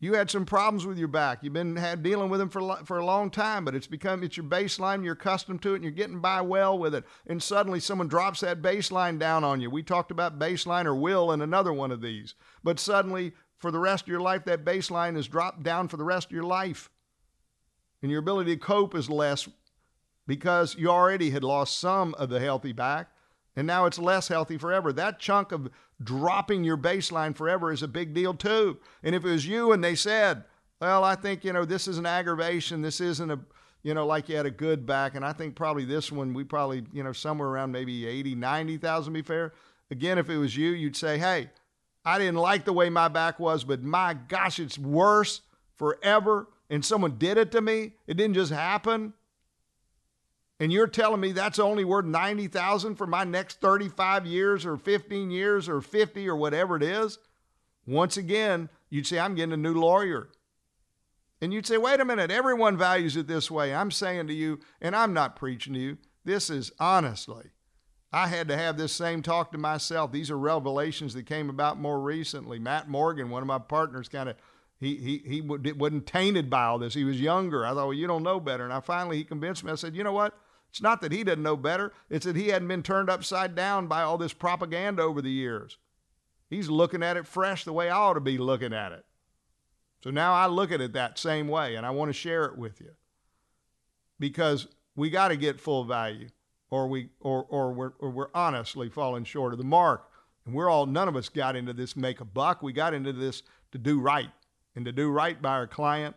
You 0.00 0.14
had 0.14 0.30
some 0.30 0.44
problems 0.44 0.84
with 0.84 0.98
your 0.98 1.08
back. 1.08 1.38
You've 1.40 1.54
been 1.54 1.76
had, 1.76 2.02
dealing 2.02 2.28
with 2.28 2.38
them 2.38 2.50
for, 2.50 2.76
for 2.84 2.98
a 2.98 3.04
long 3.06 3.30
time, 3.30 3.64
but 3.64 3.74
it's 3.74 3.86
become 3.86 4.22
it's 4.22 4.36
your 4.36 4.44
baseline. 4.44 5.02
You're 5.02 5.14
accustomed 5.14 5.62
to 5.62 5.72
it, 5.72 5.76
and 5.76 5.84
you're 5.84 5.92
getting 5.92 6.20
by 6.20 6.42
well 6.42 6.78
with 6.78 6.94
it. 6.94 7.04
And 7.26 7.42
suddenly, 7.42 7.80
someone 7.80 8.08
drops 8.08 8.40
that 8.40 8.60
baseline 8.60 9.18
down 9.18 9.44
on 9.44 9.62
you. 9.62 9.70
We 9.70 9.82
talked 9.82 10.10
about 10.10 10.38
baseline 10.38 10.84
or 10.84 10.94
will 10.94 11.32
in 11.32 11.40
another 11.40 11.72
one 11.72 11.90
of 11.90 12.02
these. 12.02 12.34
But 12.62 12.78
suddenly, 12.78 13.32
for 13.56 13.70
the 13.70 13.78
rest 13.78 14.02
of 14.02 14.08
your 14.08 14.20
life, 14.20 14.44
that 14.44 14.62
baseline 14.62 15.16
is 15.16 15.26
dropped 15.26 15.62
down 15.62 15.88
for 15.88 15.96
the 15.96 16.04
rest 16.04 16.26
of 16.26 16.32
your 16.32 16.44
life, 16.44 16.90
and 18.02 18.10
your 18.10 18.20
ability 18.20 18.56
to 18.56 18.60
cope 18.60 18.94
is 18.94 19.08
less 19.08 19.48
because 20.26 20.76
you 20.76 20.88
already 20.88 21.30
had 21.30 21.44
lost 21.44 21.78
some 21.78 22.14
of 22.14 22.28
the 22.28 22.40
healthy 22.40 22.72
back, 22.72 23.08
and 23.56 23.66
now 23.66 23.86
it's 23.86 23.98
less 23.98 24.28
healthy 24.28 24.58
forever. 24.58 24.92
That 24.92 25.18
chunk 25.18 25.52
of 25.52 25.70
dropping 26.02 26.64
your 26.64 26.76
baseline 26.76 27.36
forever 27.36 27.72
is 27.72 27.82
a 27.82 27.88
big 27.88 28.14
deal 28.14 28.34
too. 28.34 28.78
And 29.02 29.14
if 29.14 29.24
it 29.24 29.30
was 29.30 29.46
you 29.46 29.72
and 29.72 29.82
they 29.82 29.94
said, 29.94 30.44
well, 30.80 31.04
I 31.04 31.14
think, 31.14 31.44
you 31.44 31.52
know, 31.52 31.64
this 31.64 31.86
is 31.86 31.98
an 31.98 32.06
aggravation, 32.06 32.82
this 32.82 33.00
isn't 33.00 33.30
a, 33.30 33.38
you 33.82 33.94
know, 33.94 34.06
like 34.06 34.28
you 34.28 34.36
had 34.36 34.46
a 34.46 34.50
good 34.50 34.86
back, 34.86 35.14
and 35.14 35.24
I 35.24 35.32
think 35.32 35.54
probably 35.54 35.84
this 35.84 36.10
one, 36.10 36.34
we 36.34 36.42
probably, 36.42 36.84
you 36.92 37.02
know, 37.02 37.12
somewhere 37.12 37.48
around 37.48 37.70
maybe 37.70 38.06
80, 38.06 38.34
90,000 38.34 39.12
be 39.12 39.22
fair. 39.22 39.52
Again, 39.90 40.18
if 40.18 40.28
it 40.28 40.38
was 40.38 40.56
you, 40.56 40.70
you'd 40.70 40.96
say, 40.96 41.18
hey, 41.18 41.50
I 42.04 42.18
didn't 42.18 42.36
like 42.36 42.64
the 42.64 42.72
way 42.72 42.90
my 42.90 43.08
back 43.08 43.38
was, 43.38 43.64
but 43.64 43.82
my 43.82 44.14
gosh, 44.14 44.58
it's 44.58 44.78
worse 44.78 45.42
forever. 45.76 46.48
And 46.70 46.84
someone 46.84 47.18
did 47.18 47.38
it 47.38 47.52
to 47.52 47.60
me. 47.60 47.92
It 48.06 48.16
didn't 48.16 48.34
just 48.34 48.52
happen. 48.52 49.12
And 50.60 50.72
you're 50.72 50.86
telling 50.86 51.20
me 51.20 51.32
that's 51.32 51.58
only 51.58 51.84
worth 51.84 52.04
90,000 52.04 52.94
for 52.94 53.06
my 53.06 53.24
next 53.24 53.60
35 53.60 54.24
years 54.26 54.64
or 54.64 54.76
15 54.76 55.30
years 55.30 55.68
or 55.68 55.80
50 55.80 56.28
or 56.28 56.36
whatever 56.36 56.76
it 56.76 56.82
is? 56.82 57.18
Once 57.86 58.16
again, 58.16 58.68
you'd 58.88 59.06
say, 59.06 59.18
I'm 59.18 59.34
getting 59.34 59.52
a 59.52 59.56
new 59.56 59.74
lawyer. 59.74 60.28
And 61.40 61.52
you'd 61.52 61.66
say, 61.66 61.76
wait 61.76 62.00
a 62.00 62.04
minute, 62.04 62.30
everyone 62.30 62.78
values 62.78 63.16
it 63.16 63.26
this 63.26 63.50
way. 63.50 63.74
I'm 63.74 63.90
saying 63.90 64.28
to 64.28 64.32
you, 64.32 64.60
and 64.80 64.94
I'm 64.94 65.12
not 65.12 65.36
preaching 65.36 65.74
to 65.74 65.80
you, 65.80 65.98
this 66.24 66.48
is 66.48 66.72
honestly, 66.78 67.50
I 68.12 68.28
had 68.28 68.48
to 68.48 68.56
have 68.56 68.78
this 68.78 68.92
same 68.92 69.22
talk 69.22 69.50
to 69.52 69.58
myself. 69.58 70.12
These 70.12 70.30
are 70.30 70.38
revelations 70.38 71.14
that 71.14 71.26
came 71.26 71.50
about 71.50 71.80
more 71.80 72.00
recently. 72.00 72.60
Matt 72.60 72.88
Morgan, 72.88 73.28
one 73.28 73.42
of 73.42 73.48
my 73.48 73.58
partners, 73.58 74.08
kind 74.08 74.28
of 74.28 74.36
he 74.78 74.96
he 74.96 75.22
he 75.26 75.40
wasn't 75.40 76.06
tainted 76.06 76.48
by 76.48 76.64
all 76.64 76.78
this. 76.78 76.94
He 76.94 77.04
was 77.04 77.20
younger. 77.20 77.66
I 77.66 77.70
thought, 77.70 77.86
well, 77.86 77.94
you 77.94 78.06
don't 78.06 78.22
know 78.22 78.38
better. 78.38 78.64
And 78.64 78.72
I 78.72 78.80
finally 78.80 79.16
he 79.16 79.24
convinced 79.24 79.64
me. 79.64 79.72
I 79.72 79.74
said, 79.74 79.96
you 79.96 80.04
know 80.04 80.12
what? 80.12 80.38
It's 80.74 80.82
not 80.82 81.02
that 81.02 81.12
he 81.12 81.22
didn't 81.22 81.44
know 81.44 81.56
better. 81.56 81.92
It's 82.10 82.26
that 82.26 82.34
he 82.34 82.48
hadn't 82.48 82.66
been 82.66 82.82
turned 82.82 83.08
upside 83.08 83.54
down 83.54 83.86
by 83.86 84.02
all 84.02 84.18
this 84.18 84.32
propaganda 84.32 85.04
over 85.04 85.22
the 85.22 85.30
years. 85.30 85.78
He's 86.50 86.68
looking 86.68 87.00
at 87.00 87.16
it 87.16 87.28
fresh 87.28 87.62
the 87.62 87.72
way 87.72 87.88
I 87.88 87.96
ought 87.96 88.14
to 88.14 88.20
be 88.20 88.38
looking 88.38 88.72
at 88.72 88.90
it. 88.90 89.04
So 90.02 90.10
now 90.10 90.34
I 90.34 90.46
look 90.46 90.72
at 90.72 90.80
it 90.80 90.92
that 90.94 91.16
same 91.16 91.46
way, 91.46 91.76
and 91.76 91.86
I 91.86 91.90
want 91.90 92.08
to 92.08 92.12
share 92.12 92.44
it 92.46 92.58
with 92.58 92.80
you 92.80 92.90
because 94.18 94.66
we 94.96 95.10
got 95.10 95.28
to 95.28 95.36
get 95.36 95.60
full 95.60 95.84
value, 95.84 96.30
or 96.70 96.88
we 96.88 97.10
or 97.20 97.46
or 97.48 97.72
we're 97.72 97.92
or 98.00 98.10
we're 98.10 98.34
honestly 98.34 98.88
falling 98.88 99.22
short 99.22 99.52
of 99.52 99.58
the 99.58 99.64
mark. 99.64 100.10
And 100.44 100.56
we're 100.56 100.68
all 100.68 100.86
none 100.86 101.06
of 101.06 101.14
us 101.14 101.28
got 101.28 101.54
into 101.54 101.72
this 101.72 101.94
make 101.94 102.20
a 102.20 102.24
buck. 102.24 102.64
We 102.64 102.72
got 102.72 102.94
into 102.94 103.12
this 103.12 103.44
to 103.70 103.78
do 103.78 104.00
right, 104.00 104.32
and 104.74 104.84
to 104.86 104.90
do 104.90 105.08
right 105.08 105.40
by 105.40 105.52
our 105.52 105.68
client 105.68 106.16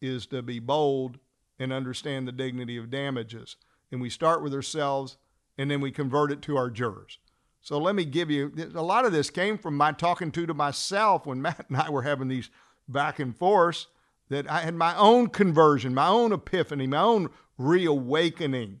is 0.00 0.26
to 0.26 0.42
be 0.42 0.58
bold 0.58 1.18
and 1.60 1.72
understand 1.72 2.26
the 2.26 2.32
dignity 2.32 2.76
of 2.76 2.90
damages. 2.90 3.54
And 3.90 4.00
we 4.00 4.10
start 4.10 4.42
with 4.42 4.54
ourselves, 4.54 5.16
and 5.56 5.70
then 5.70 5.80
we 5.80 5.90
convert 5.90 6.30
it 6.30 6.42
to 6.42 6.56
our 6.56 6.70
jurors. 6.70 7.18
So 7.60 7.78
let 7.78 7.94
me 7.94 8.04
give 8.04 8.30
you 8.30 8.52
a 8.74 8.82
lot 8.82 9.04
of 9.04 9.12
this 9.12 9.30
came 9.30 9.58
from 9.58 9.76
my 9.76 9.92
talking 9.92 10.30
to 10.32 10.46
to 10.46 10.54
myself 10.54 11.26
when 11.26 11.42
Matt 11.42 11.66
and 11.68 11.76
I 11.76 11.90
were 11.90 12.02
having 12.02 12.28
these 12.28 12.50
back 12.88 13.18
and 13.18 13.36
forth 13.36 13.86
that 14.30 14.50
I 14.50 14.60
had 14.60 14.74
my 14.74 14.96
own 14.96 15.28
conversion, 15.28 15.94
my 15.94 16.08
own 16.08 16.32
epiphany, 16.32 16.86
my 16.86 17.00
own 17.00 17.30
reawakening. 17.56 18.80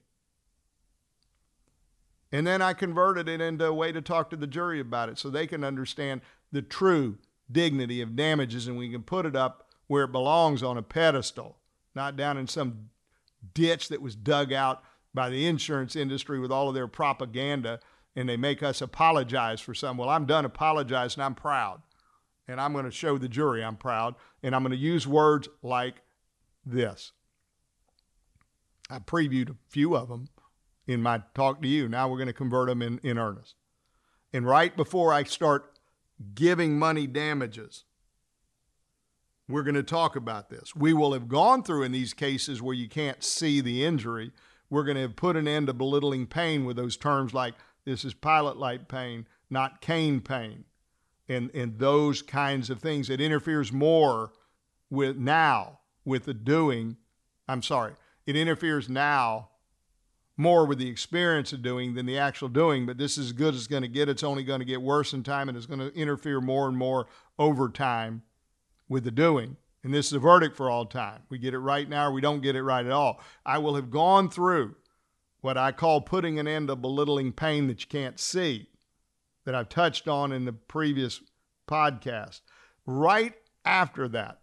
And 2.30 2.46
then 2.46 2.60
I 2.60 2.74
converted 2.74 3.28
it 3.28 3.40
into 3.40 3.66
a 3.66 3.72
way 3.72 3.90
to 3.92 4.02
talk 4.02 4.30
to 4.30 4.36
the 4.36 4.46
jury 4.46 4.80
about 4.80 5.08
it 5.08 5.18
so 5.18 5.30
they 5.30 5.46
can 5.46 5.64
understand 5.64 6.20
the 6.52 6.62
true 6.62 7.18
dignity 7.50 8.02
of 8.02 8.16
damages 8.16 8.66
and 8.66 8.76
we 8.76 8.90
can 8.90 9.02
put 9.02 9.24
it 9.24 9.34
up 9.34 9.66
where 9.86 10.04
it 10.04 10.12
belongs 10.12 10.62
on 10.62 10.76
a 10.76 10.82
pedestal, 10.82 11.56
not 11.94 12.16
down 12.16 12.36
in 12.36 12.46
some 12.46 12.90
ditch 13.54 13.88
that 13.88 14.02
was 14.02 14.14
dug 14.14 14.52
out 14.52 14.82
by 15.14 15.28
the 15.28 15.46
insurance 15.46 15.96
industry 15.96 16.38
with 16.38 16.52
all 16.52 16.68
of 16.68 16.74
their 16.74 16.88
propaganda 16.88 17.80
and 18.16 18.28
they 18.28 18.36
make 18.36 18.62
us 18.62 18.80
apologize 18.80 19.60
for 19.60 19.74
something. 19.74 19.98
Well, 19.98 20.08
I'm 20.08 20.26
done 20.26 20.44
apologizing. 20.44 21.22
I'm 21.22 21.34
proud 21.34 21.82
and 22.48 22.60
I'm 22.60 22.72
going 22.72 22.86
to 22.86 22.90
show 22.90 23.18
the 23.18 23.28
jury 23.28 23.62
I'm 23.62 23.76
proud, 23.76 24.14
and 24.42 24.56
I'm 24.56 24.62
going 24.62 24.72
to 24.72 24.78
use 24.78 25.06
words 25.06 25.48
like 25.62 25.96
this. 26.64 27.12
I 28.90 28.98
previewed 28.98 29.50
a 29.50 29.56
few 29.68 29.94
of 29.94 30.08
them 30.08 30.28
in 30.86 31.02
my 31.02 31.22
talk 31.34 31.60
to 31.60 31.68
you. 31.68 31.88
Now 31.88 32.08
we're 32.08 32.16
going 32.16 32.28
to 32.28 32.32
convert 32.32 32.68
them 32.68 32.80
in, 32.80 32.98
in 33.02 33.18
earnest. 33.18 33.54
And 34.32 34.46
right 34.46 34.74
before 34.74 35.12
I 35.12 35.24
start 35.24 35.78
giving 36.34 36.78
money 36.78 37.06
damages, 37.06 37.84
we're 39.46 39.62
going 39.62 39.74
to 39.74 39.82
talk 39.82 40.16
about 40.16 40.48
this. 40.48 40.74
We 40.74 40.94
will 40.94 41.12
have 41.12 41.28
gone 41.28 41.62
through 41.62 41.82
in 41.82 41.92
these 41.92 42.14
cases 42.14 42.62
where 42.62 42.74
you 42.74 42.88
can't 42.88 43.22
see 43.22 43.60
the 43.60 43.84
injury. 43.84 44.32
We're 44.70 44.84
going 44.84 44.96
to 44.96 45.08
put 45.08 45.36
an 45.36 45.48
end 45.48 45.68
to 45.68 45.72
belittling 45.72 46.26
pain 46.26 46.64
with 46.64 46.76
those 46.76 46.96
terms 46.96 47.32
like 47.32 47.54
this 47.84 48.04
is 48.04 48.14
pilot 48.14 48.58
light 48.58 48.88
pain, 48.88 49.26
not 49.50 49.80
cane 49.80 50.20
pain 50.20 50.64
and, 51.28 51.50
and 51.54 51.78
those 51.78 52.22
kinds 52.22 52.70
of 52.70 52.80
things. 52.80 53.10
It 53.10 53.20
interferes 53.20 53.72
more 53.72 54.32
with 54.90 55.16
now 55.16 55.80
with 56.04 56.24
the 56.24 56.34
doing. 56.34 56.96
I'm 57.46 57.62
sorry, 57.62 57.94
it 58.26 58.36
interferes 58.36 58.88
now 58.88 59.50
more 60.36 60.64
with 60.64 60.78
the 60.78 60.88
experience 60.88 61.52
of 61.52 61.62
doing 61.62 61.94
than 61.94 62.06
the 62.06 62.18
actual 62.18 62.48
doing, 62.48 62.86
but 62.86 62.96
this 62.96 63.18
is 63.18 63.26
as 63.26 63.32
good 63.32 63.54
as 63.54 63.60
it's 63.60 63.66
going 63.66 63.82
to 63.82 63.88
get. 63.88 64.08
It's 64.08 64.22
only 64.22 64.44
going 64.44 64.60
to 64.60 64.64
get 64.64 64.80
worse 64.80 65.12
in 65.12 65.22
time 65.22 65.48
and 65.48 65.58
it's 65.58 65.66
going 65.66 65.80
to 65.80 65.92
interfere 65.94 66.40
more 66.40 66.68
and 66.68 66.76
more 66.76 67.06
over 67.38 67.68
time 67.68 68.22
with 68.88 69.04
the 69.04 69.10
doing. 69.10 69.56
And 69.88 69.94
this 69.94 70.08
is 70.08 70.12
a 70.12 70.18
verdict 70.18 70.54
for 70.54 70.68
all 70.68 70.84
time. 70.84 71.22
We 71.30 71.38
get 71.38 71.54
it 71.54 71.60
right 71.60 71.88
now 71.88 72.08
or 72.08 72.12
we 72.12 72.20
don't 72.20 72.42
get 72.42 72.54
it 72.54 72.62
right 72.62 72.84
at 72.84 72.92
all. 72.92 73.22
I 73.46 73.56
will 73.56 73.74
have 73.74 73.90
gone 73.90 74.28
through 74.28 74.76
what 75.40 75.56
I 75.56 75.72
call 75.72 76.02
putting 76.02 76.38
an 76.38 76.46
end 76.46 76.68
to 76.68 76.76
belittling 76.76 77.32
pain 77.32 77.68
that 77.68 77.80
you 77.80 77.86
can't 77.88 78.20
see 78.20 78.68
that 79.46 79.54
I've 79.54 79.70
touched 79.70 80.06
on 80.06 80.30
in 80.30 80.44
the 80.44 80.52
previous 80.52 81.22
podcast. 81.66 82.42
Right 82.84 83.32
after 83.64 84.08
that, 84.08 84.40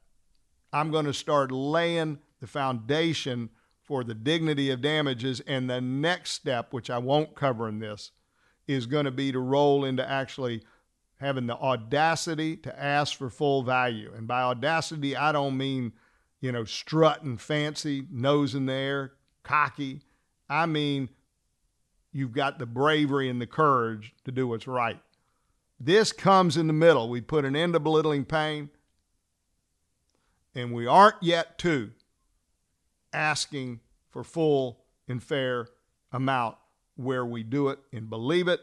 I'm 0.74 0.90
going 0.90 1.06
to 1.06 1.14
start 1.14 1.52
laying 1.52 2.18
the 2.42 2.48
foundation 2.48 3.52
for 3.84 4.04
the 4.04 4.16
dignity 4.16 4.72
of 4.72 4.82
damages. 4.82 5.42
And 5.42 5.70
the 5.70 5.80
next 5.80 6.32
step, 6.32 6.74
which 6.74 6.90
I 6.90 6.98
won't 6.98 7.36
cover 7.36 7.70
in 7.70 7.78
this, 7.78 8.10
is 8.68 8.88
going 8.88 9.06
to 9.06 9.12
be 9.12 9.32
to 9.32 9.40
roll 9.40 9.86
into 9.86 10.10
actually 10.10 10.64
having 11.18 11.48
the 11.48 11.56
audacity 11.56 12.58
to 12.58 12.82
ask 12.82 13.18
for 13.18 13.30
full 13.30 13.64
value. 13.64 14.12
And 14.16 14.28
by 14.28 14.42
audacity, 14.42 15.16
I 15.16 15.32
don't 15.32 15.58
mean, 15.58 15.94
you 16.42 16.52
know, 16.52 16.66
strutting 16.66 17.38
fancy, 17.38 18.06
nose 18.12 18.54
in 18.54 18.66
the 18.66 18.74
air, 18.74 19.14
cocky. 19.44 20.02
I 20.50 20.66
mean 20.66 21.10
you've 22.16 22.32
got 22.32 22.60
the 22.60 22.66
bravery 22.66 23.30
and 23.30 23.42
the 23.42 23.48
courage 23.48 24.14
to 24.24 24.32
do 24.32 24.48
what's 24.48 24.68
right. 24.68 25.02
This 25.78 26.14
comes 26.14 26.56
in 26.56 26.68
the 26.68 26.74
middle. 26.74 27.10
We 27.10 27.20
put 27.20 27.44
an 27.44 27.58
end 27.58 27.74
to 27.74 27.80
belittling 27.82 28.24
pain, 28.24 28.70
and 30.56 30.74
we 30.74 30.88
aren't 30.88 31.22
yet 31.22 31.58
to 31.60 31.92
asking 33.12 33.82
for 34.10 34.24
full 34.24 34.86
and 35.10 35.22
fair 35.22 35.68
amount 36.14 36.56
where 36.96 37.26
we 37.26 37.44
do 37.44 37.68
it 37.68 37.80
and 37.92 38.10
believe 38.10 38.48
it 38.48 38.62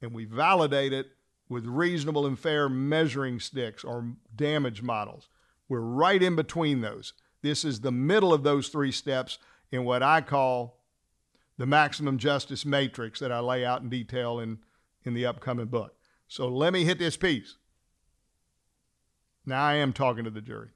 and 0.00 0.14
we 0.14 0.24
validate 0.24 0.94
it 0.94 1.08
with 1.54 1.66
reasonable 1.66 2.26
and 2.26 2.36
fair 2.36 2.68
measuring 2.68 3.38
sticks 3.38 3.84
or 3.84 4.16
damage 4.34 4.82
models. 4.82 5.28
We're 5.68 5.78
right 5.78 6.20
in 6.20 6.34
between 6.34 6.80
those. 6.80 7.12
This 7.42 7.64
is 7.64 7.80
the 7.80 7.92
middle 7.92 8.34
of 8.34 8.42
those 8.42 8.68
three 8.68 8.90
steps 8.90 9.38
in 9.70 9.84
what 9.84 10.02
I 10.02 10.20
call 10.20 10.80
the 11.56 11.64
maximum 11.64 12.18
justice 12.18 12.66
matrix 12.66 13.20
that 13.20 13.30
I 13.30 13.38
lay 13.38 13.64
out 13.64 13.82
in 13.82 13.88
detail 13.88 14.40
in, 14.40 14.58
in 15.04 15.14
the 15.14 15.26
upcoming 15.26 15.66
book. 15.66 15.94
So 16.26 16.48
let 16.48 16.72
me 16.72 16.84
hit 16.84 16.98
this 16.98 17.16
piece. 17.16 17.56
Now 19.46 19.62
I 19.64 19.74
am 19.74 19.92
talking 19.92 20.24
to 20.24 20.30
the 20.30 20.40
jury. 20.40 20.70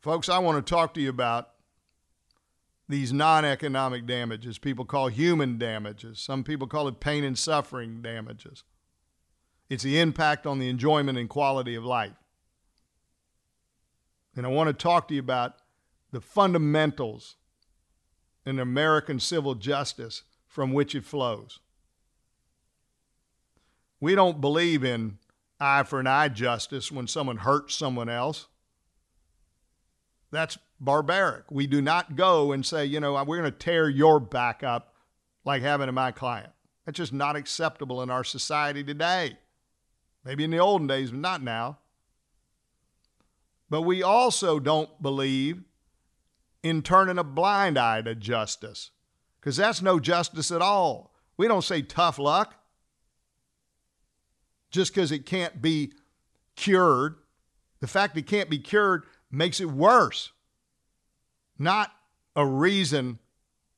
Folks, 0.00 0.30
I 0.30 0.38
want 0.38 0.64
to 0.64 0.70
talk 0.70 0.94
to 0.94 1.00
you 1.02 1.10
about 1.10 1.50
these 2.88 3.12
non 3.12 3.44
economic 3.44 4.06
damages. 4.06 4.58
People 4.58 4.84
call 4.84 5.08
human 5.08 5.58
damages. 5.58 6.18
Some 6.18 6.42
people 6.42 6.66
call 6.66 6.88
it 6.88 7.00
pain 7.00 7.24
and 7.24 7.38
suffering 7.38 8.00
damages. 8.02 8.64
It's 9.68 9.82
the 9.82 10.00
impact 10.00 10.46
on 10.46 10.58
the 10.58 10.68
enjoyment 10.68 11.18
and 11.18 11.28
quality 11.28 11.74
of 11.74 11.84
life. 11.84 12.14
And 14.34 14.46
I 14.46 14.48
want 14.48 14.68
to 14.68 14.72
talk 14.72 15.08
to 15.08 15.14
you 15.14 15.20
about 15.20 15.56
the 16.10 16.20
fundamentals 16.20 17.36
in 18.46 18.58
American 18.58 19.20
civil 19.20 19.54
justice 19.54 20.22
from 20.46 20.72
which 20.72 20.94
it 20.94 21.04
flows. 21.04 21.60
We 24.00 24.14
don't 24.14 24.40
believe 24.40 24.84
in 24.84 25.18
eye 25.60 25.82
for 25.82 26.00
an 26.00 26.06
eye 26.06 26.28
justice 26.28 26.90
when 26.90 27.06
someone 27.08 27.38
hurts 27.38 27.74
someone 27.74 28.08
else. 28.08 28.46
That's 30.30 30.56
barbaric. 30.80 31.50
We 31.50 31.66
do 31.66 31.82
not 31.82 32.16
go 32.16 32.52
and 32.52 32.64
say, 32.64 32.84
you 32.84 33.00
know, 33.00 33.22
we're 33.24 33.38
going 33.38 33.50
to 33.50 33.58
tear 33.58 33.88
your 33.88 34.20
back 34.20 34.62
up 34.62 34.94
like 35.44 35.62
happened 35.62 35.88
to 35.88 35.92
my 35.92 36.12
client. 36.12 36.50
That's 36.84 36.96
just 36.96 37.12
not 37.12 37.36
acceptable 37.36 38.02
in 38.02 38.10
our 38.10 38.24
society 38.24 38.82
today. 38.82 39.38
Maybe 40.24 40.44
in 40.44 40.50
the 40.50 40.58
olden 40.58 40.86
days, 40.86 41.10
but 41.10 41.20
not 41.20 41.42
now. 41.42 41.78
But 43.70 43.82
we 43.82 44.02
also 44.02 44.58
don't 44.58 45.02
believe 45.02 45.62
in 46.62 46.82
turning 46.82 47.18
a 47.18 47.24
blind 47.24 47.78
eye 47.78 48.02
to 48.02 48.14
justice 48.14 48.90
because 49.40 49.56
that's 49.56 49.82
no 49.82 50.00
justice 50.00 50.50
at 50.50 50.62
all. 50.62 51.14
We 51.36 51.46
don't 51.46 51.62
say 51.62 51.82
tough 51.82 52.18
luck 52.18 52.54
just 54.70 54.92
because 54.92 55.12
it 55.12 55.24
can't 55.24 55.62
be 55.62 55.92
cured. 56.56 57.16
The 57.80 57.86
fact 57.86 58.16
it 58.16 58.26
can't 58.26 58.50
be 58.50 58.58
cured 58.58 59.04
makes 59.30 59.60
it 59.60 59.70
worse, 59.70 60.32
not 61.58 61.92
a 62.36 62.46
reason 62.46 63.18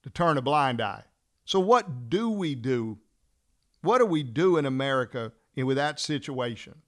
to 0.02 0.10
turn 0.10 0.38
a 0.38 0.42
blind 0.42 0.80
eye. 0.80 1.04
So, 1.44 1.60
what 1.60 2.08
do 2.08 2.30
we 2.30 2.54
do 2.54 2.98
What 3.82 3.98
do 3.98 4.06
we 4.06 4.22
do 4.22 4.56
in 4.56 4.66
America 4.66 5.32
with 5.56 5.76
that 5.76 5.98
situation? 6.00 6.82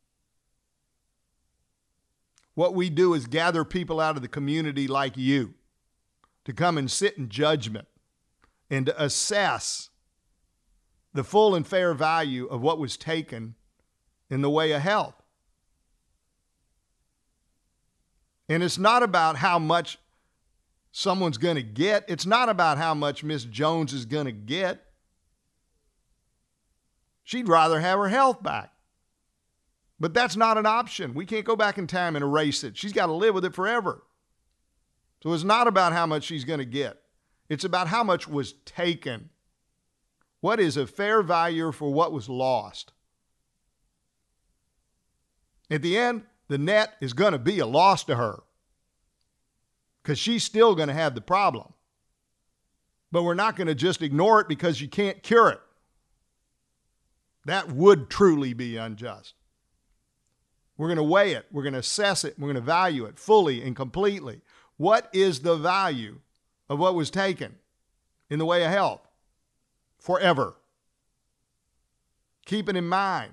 What 2.55 2.75
we 2.75 2.91
do 2.91 3.15
is 3.15 3.27
gather 3.27 3.65
people 3.65 3.99
out 3.99 4.17
of 4.17 4.23
the 4.23 4.29
community 4.29 4.87
like 4.87 5.17
you 5.17 5.55
to 6.45 6.53
come 6.53 6.77
and 6.77 6.91
sit 6.91 7.17
in 7.17 7.29
judgment 7.29 7.89
and 8.71 8.87
to 8.87 9.03
assess 9.03 9.91
the 11.15 11.25
full 11.25 11.55
and 11.55 11.67
fair 11.67 11.95
value 11.95 12.47
of 12.47 12.61
what 12.61 12.79
was 12.79 12.97
taken 12.97 13.55
in 14.29 14.43
the 14.43 14.51
way 14.51 14.73
of 14.73 14.83
health. 14.83 15.23
And 18.49 18.63
it's 18.63 18.79
not 18.79 19.03
about 19.03 19.37
how 19.37 19.59
much 19.59 19.99
someone's 20.93 21.39
going 21.39 21.57
to 21.57 21.63
get, 21.63 22.05
it's 22.07 22.27
not 22.27 22.51
about 22.51 22.79
how 22.79 22.95
much 22.95 23.25
Miss 23.25 23.45
Jones 23.45 23.93
is 23.93 24.05
going 24.05 24.27
to 24.27 24.33
get. 24.33 24.85
She'd 27.25 27.49
rather 27.49 27.81
have 27.81 27.99
her 27.99 28.09
health 28.09 28.43
back. 28.43 28.73
But 29.99 30.15
that's 30.15 30.37
not 30.37 30.59
an 30.59 30.67
option. 30.67 31.15
We 31.15 31.27
can't 31.27 31.47
go 31.47 31.57
back 31.57 31.79
in 31.79 31.87
time 31.87 32.15
and 32.15 32.23
erase 32.23 32.63
it. 32.63 32.77
She's 32.77 32.93
got 32.93 33.07
to 33.07 33.13
live 33.13 33.35
with 33.35 33.45
it 33.45 33.55
forever. 33.55 34.03
So 35.23 35.33
it's 35.33 35.45
not 35.45 35.67
about 35.67 35.93
how 35.93 36.07
much 36.07 36.25
she's 36.25 36.45
going 36.45 36.59
to 36.59 36.65
get, 36.65 36.99
it's 37.49 37.65
about 37.65 37.89
how 37.89 38.05
much 38.05 38.29
was 38.29 38.55
taken. 38.65 39.31
What 40.41 40.59
is 40.59 40.77
a 40.77 40.89
fair 40.89 41.23
value 41.23 41.71
for 41.71 41.93
what 41.93 42.13
was 42.13 42.29
lost? 42.29 42.93
At 45.71 45.83
the 45.83 45.97
end, 45.97 46.25
the 46.49 46.59
net 46.59 46.95
is 47.01 47.13
going 47.13 47.33
to 47.33 47.39
be 47.39 47.61
a 47.61 47.67
loss 47.67 48.03
to 48.05 48.17
her 48.17 48.43
because 50.03 50.19
she's 50.19 50.45
still 50.45 50.75
going 50.75 50.89
to 50.89 50.95
have 50.95 51.15
the 51.15 51.21
problem. 51.21 51.73
But 53.11 53.23
we're 53.25 53.35
not 53.35 53.57
going 53.57 53.69
to 53.69 53.75
just 53.75 54.03
ignore 54.03 54.41
it 54.41 54.49
because 54.49 54.81
you 54.81 54.89
can't 54.89 55.23
cure 55.23 55.51
it. 55.51 55.61
That 57.45 57.73
would 57.73 58.09
truly 58.09 58.55
be 58.55 58.77
unjust. 58.77 59.35
We're 60.77 60.89
going 60.89 60.97
to 60.97 61.03
weigh 61.03 61.33
it, 61.33 61.47
we're 61.53 61.63
going 61.63 61.75
to 61.75 61.81
assess 61.81 62.25
it, 62.25 62.39
we're 62.39 62.49
going 62.49 62.57
to 62.57 62.61
value 62.63 63.05
it 63.05 63.19
fully 63.19 63.63
and 63.63 63.77
completely. 63.77 64.41
What 64.79 65.09
is 65.13 65.41
the 65.41 65.57
value 65.57 66.21
of 66.69 66.79
what 66.79 66.95
was 66.95 67.11
taken 67.11 67.57
in 68.31 68.39
the 68.39 68.47
way 68.47 68.65
of 68.65 68.71
health 68.71 69.07
forever? 69.99 70.57
Keep 72.47 72.69
it 72.69 72.77
in 72.77 72.89
mind. 72.89 73.33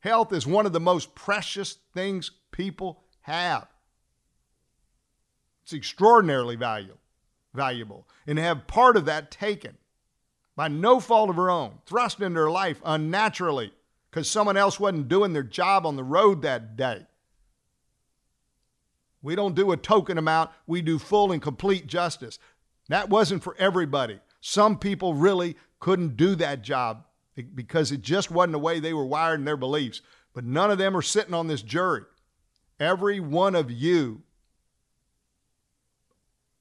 Health 0.00 0.32
is 0.32 0.46
one 0.46 0.66
of 0.66 0.72
the 0.72 0.80
most 0.80 1.14
precious 1.14 1.76
things 1.94 2.30
people 2.50 3.04
have. 3.22 3.68
It's 5.70 5.76
extraordinarily 5.76 6.56
valuable, 6.56 6.98
valuable. 7.54 8.08
And 8.26 8.38
to 8.38 8.42
have 8.42 8.66
part 8.66 8.96
of 8.96 9.04
that 9.04 9.30
taken 9.30 9.78
by 10.56 10.66
no 10.66 10.98
fault 10.98 11.30
of 11.30 11.36
her 11.36 11.48
own, 11.48 11.78
thrust 11.86 12.20
into 12.20 12.40
her 12.40 12.50
life 12.50 12.82
unnaturally 12.84 13.72
because 14.10 14.28
someone 14.28 14.56
else 14.56 14.80
wasn't 14.80 15.06
doing 15.06 15.32
their 15.32 15.44
job 15.44 15.86
on 15.86 15.94
the 15.94 16.02
road 16.02 16.42
that 16.42 16.74
day. 16.74 17.06
We 19.22 19.36
don't 19.36 19.54
do 19.54 19.70
a 19.70 19.76
token 19.76 20.18
amount, 20.18 20.50
we 20.66 20.82
do 20.82 20.98
full 20.98 21.30
and 21.30 21.40
complete 21.40 21.86
justice. 21.86 22.40
That 22.88 23.08
wasn't 23.08 23.44
for 23.44 23.54
everybody. 23.56 24.18
Some 24.40 24.76
people 24.76 25.14
really 25.14 25.54
couldn't 25.78 26.16
do 26.16 26.34
that 26.34 26.62
job 26.62 27.04
because 27.54 27.92
it 27.92 28.02
just 28.02 28.32
wasn't 28.32 28.54
the 28.54 28.58
way 28.58 28.80
they 28.80 28.92
were 28.92 29.06
wired 29.06 29.38
in 29.38 29.44
their 29.44 29.56
beliefs. 29.56 30.02
But 30.34 30.42
none 30.42 30.72
of 30.72 30.78
them 30.78 30.96
are 30.96 31.02
sitting 31.02 31.34
on 31.34 31.46
this 31.46 31.62
jury. 31.62 32.02
Every 32.80 33.20
one 33.20 33.54
of 33.54 33.70
you 33.70 34.22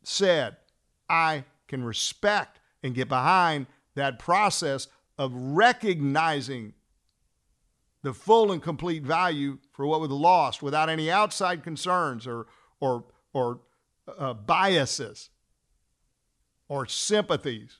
said, 0.10 0.58
I 1.08 1.46
can 1.68 1.84
respect 1.84 2.60
and 2.84 2.96
get 2.96 3.08
behind 3.08 3.68
that 3.96 4.20
process 4.20 4.88
of 5.18 5.32
recognizing 5.34 6.74
the 8.02 8.14
full 8.14 8.52
and 8.52 8.62
complete 8.62 9.04
value 9.04 9.58
for 9.72 9.86
what 9.86 10.00
was 10.00 10.10
lost 10.10 10.64
without 10.64 10.90
any 10.90 11.12
outside 11.12 11.64
concerns 11.64 12.26
or, 12.26 12.48
or, 12.80 13.06
or 13.34 13.60
uh, 14.18 14.34
biases 14.34 15.30
or 16.68 16.86
sympathies. 16.86 17.80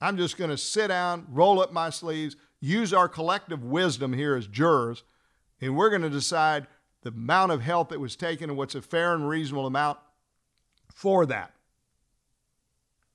I'm 0.00 0.16
just 0.16 0.36
going 0.36 0.50
to 0.50 0.58
sit 0.58 0.88
down, 0.88 1.26
roll 1.30 1.60
up 1.60 1.72
my 1.72 1.90
sleeves, 1.90 2.36
use 2.60 2.92
our 2.92 3.08
collective 3.08 3.64
wisdom 3.64 4.12
here 4.12 4.36
as 4.36 4.46
jurors, 4.46 5.02
and 5.60 5.76
we're 5.76 5.90
going 5.90 6.02
to 6.02 6.10
decide 6.10 6.66
the 7.02 7.10
amount 7.10 7.52
of 7.52 7.62
health 7.62 7.88
that 7.88 8.00
was 8.00 8.16
taken 8.16 8.50
and 8.50 8.58
what's 8.58 8.74
a 8.74 8.82
fair 8.82 9.14
and 9.14 9.28
reasonable 9.28 9.66
amount 9.66 9.98
for 10.98 11.26
that. 11.26 11.52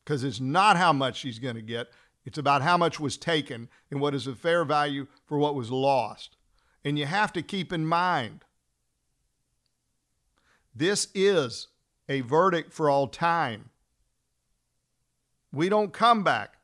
Because 0.04 0.24
it's 0.24 0.40
not 0.40 0.78
how 0.78 0.94
much 0.94 1.18
she's 1.18 1.38
going 1.38 1.56
to 1.56 1.62
get, 1.62 1.88
it's 2.24 2.38
about 2.38 2.62
how 2.62 2.78
much 2.78 2.98
was 2.98 3.18
taken 3.18 3.68
and 3.92 4.00
what 4.00 4.16
is 4.16 4.26
a 4.26 4.36
fair 4.36 4.64
value 4.64 5.06
for 5.26 5.38
what 5.38 5.54
was 5.54 5.70
lost. 5.70 6.38
And 6.86 6.98
you 6.98 7.06
have 7.06 7.34
to 7.34 7.42
keep 7.42 7.74
in 7.74 7.86
mind 7.86 8.46
this 10.74 11.10
is 11.14 11.68
a 12.08 12.22
verdict 12.22 12.72
for 12.72 12.90
all 12.90 13.08
time. 13.08 13.70
We 15.52 15.68
don't 15.68 15.92
come 15.92 16.24
back 16.24 16.56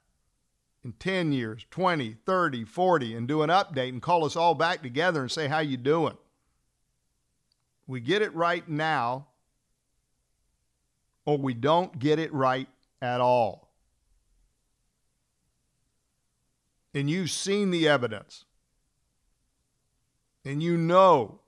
in 0.86 0.94
10 0.94 1.34
years, 1.34 1.66
20, 1.70 2.16
30, 2.26 2.64
40 2.64 3.16
and 3.16 3.28
do 3.28 3.42
an 3.42 3.50
update 3.50 3.90
and 3.90 4.02
call 4.02 4.24
us 4.24 4.38
all 4.38 4.56
back 4.56 4.82
together 4.82 5.22
and 5.22 5.30
say 5.30 5.50
how 5.50 5.60
you 5.60 5.76
doing. 5.76 6.18
We 7.88 8.00
get 8.00 8.22
it 8.22 8.34
right 8.34 8.68
now 8.68 9.28
or 11.30 11.38
we 11.38 11.54
don't 11.54 12.00
get 12.00 12.20
it 12.20 12.34
right 12.34 12.68
at 13.02 13.22
all. 13.22 13.70
and 16.94 17.10
you've 17.10 17.32
seen 17.32 17.72
the 17.72 17.88
evidence 17.88 18.46
and 20.44 20.64
you 20.64 20.78
know 20.78 21.42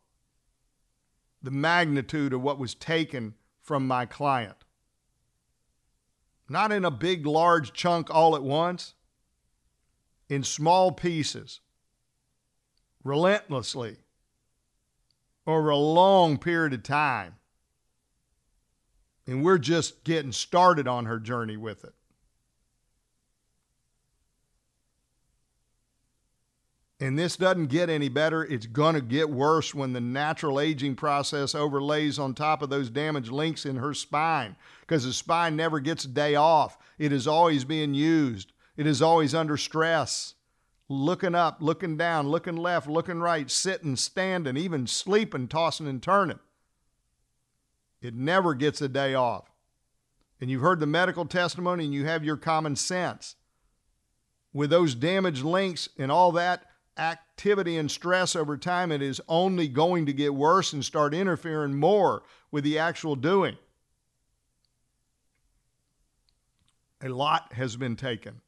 the 1.41 1.51
magnitude 1.51 2.33
of 2.33 2.41
what 2.41 2.59
was 2.59 2.75
taken 2.75 3.33
from 3.61 3.87
my 3.87 4.05
client. 4.05 4.57
Not 6.47 6.71
in 6.71 6.85
a 6.85 6.91
big, 6.91 7.25
large 7.25 7.73
chunk 7.73 8.13
all 8.13 8.35
at 8.35 8.43
once, 8.43 8.93
in 10.29 10.43
small 10.43 10.91
pieces, 10.91 11.61
relentlessly, 13.03 13.97
over 15.47 15.69
a 15.69 15.77
long 15.77 16.37
period 16.37 16.73
of 16.73 16.83
time. 16.83 17.35
And 19.27 19.43
we're 19.43 19.57
just 19.57 20.03
getting 20.03 20.31
started 20.31 20.87
on 20.87 21.05
her 21.05 21.19
journey 21.19 21.57
with 21.57 21.83
it. 21.83 21.93
And 27.01 27.17
this 27.17 27.35
doesn't 27.35 27.67
get 27.67 27.89
any 27.89 28.09
better. 28.09 28.45
It's 28.45 28.67
going 28.67 28.93
to 28.93 29.01
get 29.01 29.27
worse 29.27 29.73
when 29.73 29.91
the 29.91 29.99
natural 29.99 30.59
aging 30.59 30.95
process 30.95 31.55
overlays 31.55 32.19
on 32.19 32.35
top 32.35 32.61
of 32.61 32.69
those 32.69 32.91
damaged 32.91 33.31
links 33.31 33.65
in 33.65 33.77
her 33.77 33.95
spine 33.95 34.55
because 34.81 35.03
the 35.03 35.11
spine 35.11 35.55
never 35.55 35.79
gets 35.79 36.05
a 36.05 36.07
day 36.07 36.35
off. 36.35 36.77
It 36.99 37.11
is 37.11 37.27
always 37.27 37.65
being 37.65 37.95
used, 37.95 38.53
it 38.77 38.85
is 38.85 39.01
always 39.01 39.33
under 39.33 39.57
stress. 39.57 40.35
Looking 40.89 41.35
up, 41.35 41.57
looking 41.61 41.95
down, 41.95 42.27
looking 42.27 42.57
left, 42.57 42.85
looking 42.85 43.19
right, 43.19 43.49
sitting, 43.49 43.95
standing, 43.95 44.57
even 44.57 44.87
sleeping, 44.87 45.47
tossing 45.47 45.87
and 45.87 46.03
turning. 46.03 46.39
It 48.01 48.15
never 48.15 48.53
gets 48.53 48.81
a 48.81 48.89
day 48.89 49.13
off. 49.13 49.51
And 50.39 50.49
you've 50.49 50.61
heard 50.61 50.79
the 50.79 50.87
medical 50.87 51.25
testimony 51.25 51.85
and 51.85 51.93
you 51.93 52.05
have 52.05 52.23
your 52.23 52.37
common 52.37 52.75
sense. 52.75 53.35
With 54.53 54.69
those 54.69 54.95
damaged 54.95 55.43
links 55.43 55.87
and 55.97 56.11
all 56.11 56.31
that, 56.33 56.65
activity 56.97 57.77
and 57.77 57.89
stress 57.89 58.35
over 58.35 58.57
time, 58.57 58.91
it 58.91 59.01
is 59.01 59.21
only 59.27 59.67
going 59.67 60.05
to 60.07 60.13
get 60.13 60.33
worse 60.33 60.73
and 60.73 60.83
start 60.83 61.13
interfering 61.13 61.75
more 61.75 62.23
with 62.49 62.63
the 62.63 62.79
actual 62.79 63.15
doing. 63.15 63.57
A 67.03 67.09
lot 67.09 67.53
has 67.53 67.75
been 67.75 67.95
taken. 67.95 68.41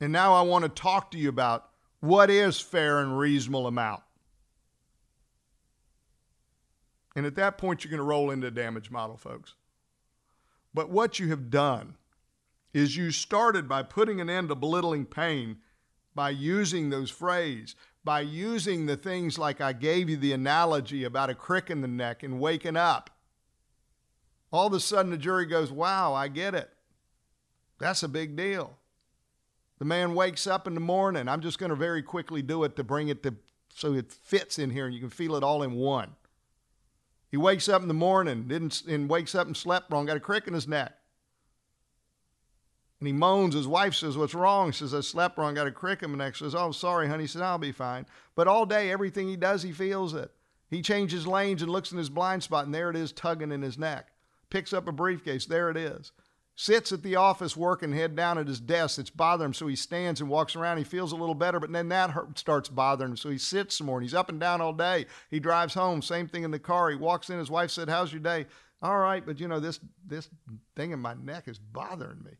And 0.00 0.12
now 0.12 0.34
I 0.34 0.42
want 0.42 0.64
to 0.64 0.68
talk 0.68 1.10
to 1.12 1.18
you 1.18 1.28
about 1.28 1.70
what 2.00 2.28
is 2.28 2.60
fair 2.60 3.00
and 3.00 3.18
reasonable 3.18 3.66
amount. 3.66 4.02
And 7.16 7.26
at 7.26 7.36
that 7.36 7.58
point, 7.58 7.84
you're 7.84 7.90
going 7.90 7.98
to 7.98 8.04
roll 8.04 8.30
into 8.30 8.50
damage 8.50 8.90
model, 8.90 9.16
folks. 9.16 9.54
But 10.72 10.90
what 10.90 11.18
you 11.18 11.28
have 11.28 11.50
done 11.50 11.94
is 12.72 12.96
you 12.96 13.12
started 13.12 13.68
by 13.68 13.84
putting 13.84 14.20
an 14.20 14.28
end 14.28 14.48
to 14.48 14.54
belittling 14.54 15.06
pain 15.06 15.58
by 16.14 16.30
using 16.30 16.90
those 16.90 17.10
phrases, 17.10 17.74
by 18.04 18.20
using 18.20 18.86
the 18.86 18.96
things 18.96 19.38
like 19.38 19.60
I 19.60 19.72
gave 19.72 20.08
you 20.08 20.16
the 20.16 20.32
analogy 20.32 21.04
about 21.04 21.30
a 21.30 21.34
crick 21.34 21.70
in 21.70 21.80
the 21.80 21.88
neck 21.88 22.22
and 22.22 22.40
waking 22.40 22.76
up. 22.76 23.10
All 24.52 24.68
of 24.68 24.72
a 24.72 24.80
sudden, 24.80 25.10
the 25.10 25.18
jury 25.18 25.46
goes, 25.46 25.72
Wow, 25.72 26.14
I 26.14 26.28
get 26.28 26.54
it. 26.54 26.70
That's 27.78 28.02
a 28.02 28.08
big 28.08 28.36
deal. 28.36 28.78
The 29.78 29.84
man 29.84 30.14
wakes 30.14 30.46
up 30.46 30.68
in 30.68 30.74
the 30.74 30.80
morning. 30.80 31.28
I'm 31.28 31.40
just 31.40 31.58
going 31.58 31.70
to 31.70 31.76
very 31.76 32.02
quickly 32.02 32.42
do 32.42 32.62
it 32.62 32.76
to 32.76 32.84
bring 32.84 33.08
it 33.08 33.22
to 33.24 33.34
so 33.74 33.94
it 33.94 34.12
fits 34.12 34.60
in 34.60 34.70
here 34.70 34.86
and 34.86 34.94
you 34.94 35.00
can 35.00 35.10
feel 35.10 35.34
it 35.34 35.42
all 35.42 35.64
in 35.64 35.72
one. 35.72 36.14
He 37.34 37.38
wakes 37.38 37.68
up 37.68 37.82
in 37.82 37.88
the 37.88 37.94
morning, 37.94 38.46
didn't 38.46 38.82
and 38.82 39.10
wakes 39.10 39.34
up 39.34 39.48
and 39.48 39.56
slept 39.56 39.90
wrong, 39.90 40.06
got 40.06 40.16
a 40.16 40.20
crick 40.20 40.46
in 40.46 40.54
his 40.54 40.68
neck 40.68 40.96
And 43.00 43.08
he 43.08 43.12
moans. 43.12 43.56
His 43.56 43.66
wife 43.66 43.96
says, 43.96 44.16
What's 44.16 44.34
wrong? 44.34 44.70
Says, 44.70 44.94
I 44.94 45.00
slept 45.00 45.36
wrong, 45.36 45.54
got 45.54 45.66
a 45.66 45.72
crick 45.72 46.04
in 46.04 46.12
my 46.12 46.18
neck. 46.18 46.36
She 46.36 46.44
says, 46.44 46.54
Oh, 46.54 46.70
sorry, 46.70 47.08
honey. 47.08 47.24
He 47.24 47.26
says, 47.26 47.42
I'll 47.42 47.58
be 47.58 47.72
fine. 47.72 48.06
But 48.36 48.46
all 48.46 48.66
day, 48.66 48.88
everything 48.88 49.26
he 49.26 49.34
does, 49.34 49.64
he 49.64 49.72
feels 49.72 50.14
it. 50.14 50.30
He 50.70 50.80
changes 50.80 51.26
lanes 51.26 51.60
and 51.60 51.72
looks 51.72 51.90
in 51.90 51.98
his 51.98 52.08
blind 52.08 52.44
spot, 52.44 52.66
and 52.66 52.72
there 52.72 52.88
it 52.88 52.94
is 52.94 53.10
tugging 53.10 53.50
in 53.50 53.62
his 53.62 53.78
neck. 53.78 54.12
Picks 54.48 54.72
up 54.72 54.86
a 54.86 54.92
briefcase, 54.92 55.44
there 55.44 55.68
it 55.70 55.76
is. 55.76 56.12
Sits 56.56 56.92
at 56.92 57.02
the 57.02 57.16
office 57.16 57.56
working, 57.56 57.92
head 57.92 58.14
down 58.14 58.38
at 58.38 58.46
his 58.46 58.60
desk. 58.60 59.00
It's 59.00 59.10
bothering 59.10 59.48
him, 59.48 59.54
so 59.54 59.66
he 59.66 59.74
stands 59.74 60.20
and 60.20 60.30
walks 60.30 60.54
around. 60.54 60.78
He 60.78 60.84
feels 60.84 61.10
a 61.10 61.16
little 61.16 61.34
better, 61.34 61.58
but 61.58 61.72
then 61.72 61.88
that 61.88 62.10
hurt, 62.10 62.38
starts 62.38 62.68
bothering 62.68 63.10
him, 63.10 63.16
so 63.16 63.28
he 63.28 63.38
sits 63.38 63.78
some 63.78 63.88
more. 63.88 63.98
And 63.98 64.04
he's 64.04 64.14
up 64.14 64.28
and 64.28 64.38
down 64.38 64.60
all 64.60 64.72
day. 64.72 65.06
He 65.30 65.40
drives 65.40 65.74
home, 65.74 66.00
same 66.00 66.28
thing 66.28 66.44
in 66.44 66.52
the 66.52 66.60
car. 66.60 66.90
He 66.90 66.96
walks 66.96 67.28
in. 67.28 67.38
His 67.38 67.50
wife 67.50 67.72
said, 67.72 67.88
"How's 67.88 68.12
your 68.12 68.20
day?" 68.20 68.46
All 68.82 68.98
right, 68.98 69.24
but 69.24 69.40
you 69.40 69.48
know 69.48 69.58
this 69.58 69.80
this 70.06 70.28
thing 70.76 70.92
in 70.92 71.00
my 71.00 71.14
neck 71.14 71.48
is 71.48 71.58
bothering 71.58 72.22
me. 72.22 72.32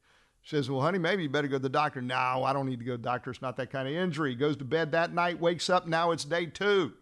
She 0.44 0.57
says, 0.57 0.70
Well, 0.70 0.83
honey, 0.83 0.98
maybe 0.98 1.22
you 1.22 1.31
better 1.31 1.48
go 1.48 1.57
to 1.57 1.62
the 1.62 1.70
doctor. 1.70 2.03
No, 2.03 2.44
I 2.44 2.53
don't 2.53 2.66
need 2.66 2.79
to 2.79 2.85
go 2.85 2.92
to 2.92 2.98
the 2.98 3.03
doctor. 3.03 3.31
It's 3.31 3.40
not 3.40 3.57
that 3.57 3.70
kind 3.70 3.88
of 3.88 3.94
injury. 3.94 4.31
He 4.31 4.37
goes 4.37 4.59
to 4.59 4.64
bed 4.64 4.92
that 4.92 5.14
night, 5.14 5.40
wakes 5.40 5.70
up. 5.70 5.87
Now 5.87 6.11
it's 6.11 6.24
day 6.24 6.44
two. 6.44 6.92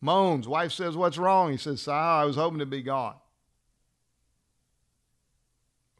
Moans. 0.00 0.48
Wife 0.48 0.72
says, 0.72 0.96
What's 0.96 1.18
wrong? 1.18 1.52
He 1.52 1.56
says, 1.56 1.86
I 1.86 2.24
was 2.24 2.34
hoping 2.34 2.58
to 2.58 2.66
be 2.66 2.82
gone. 2.82 3.14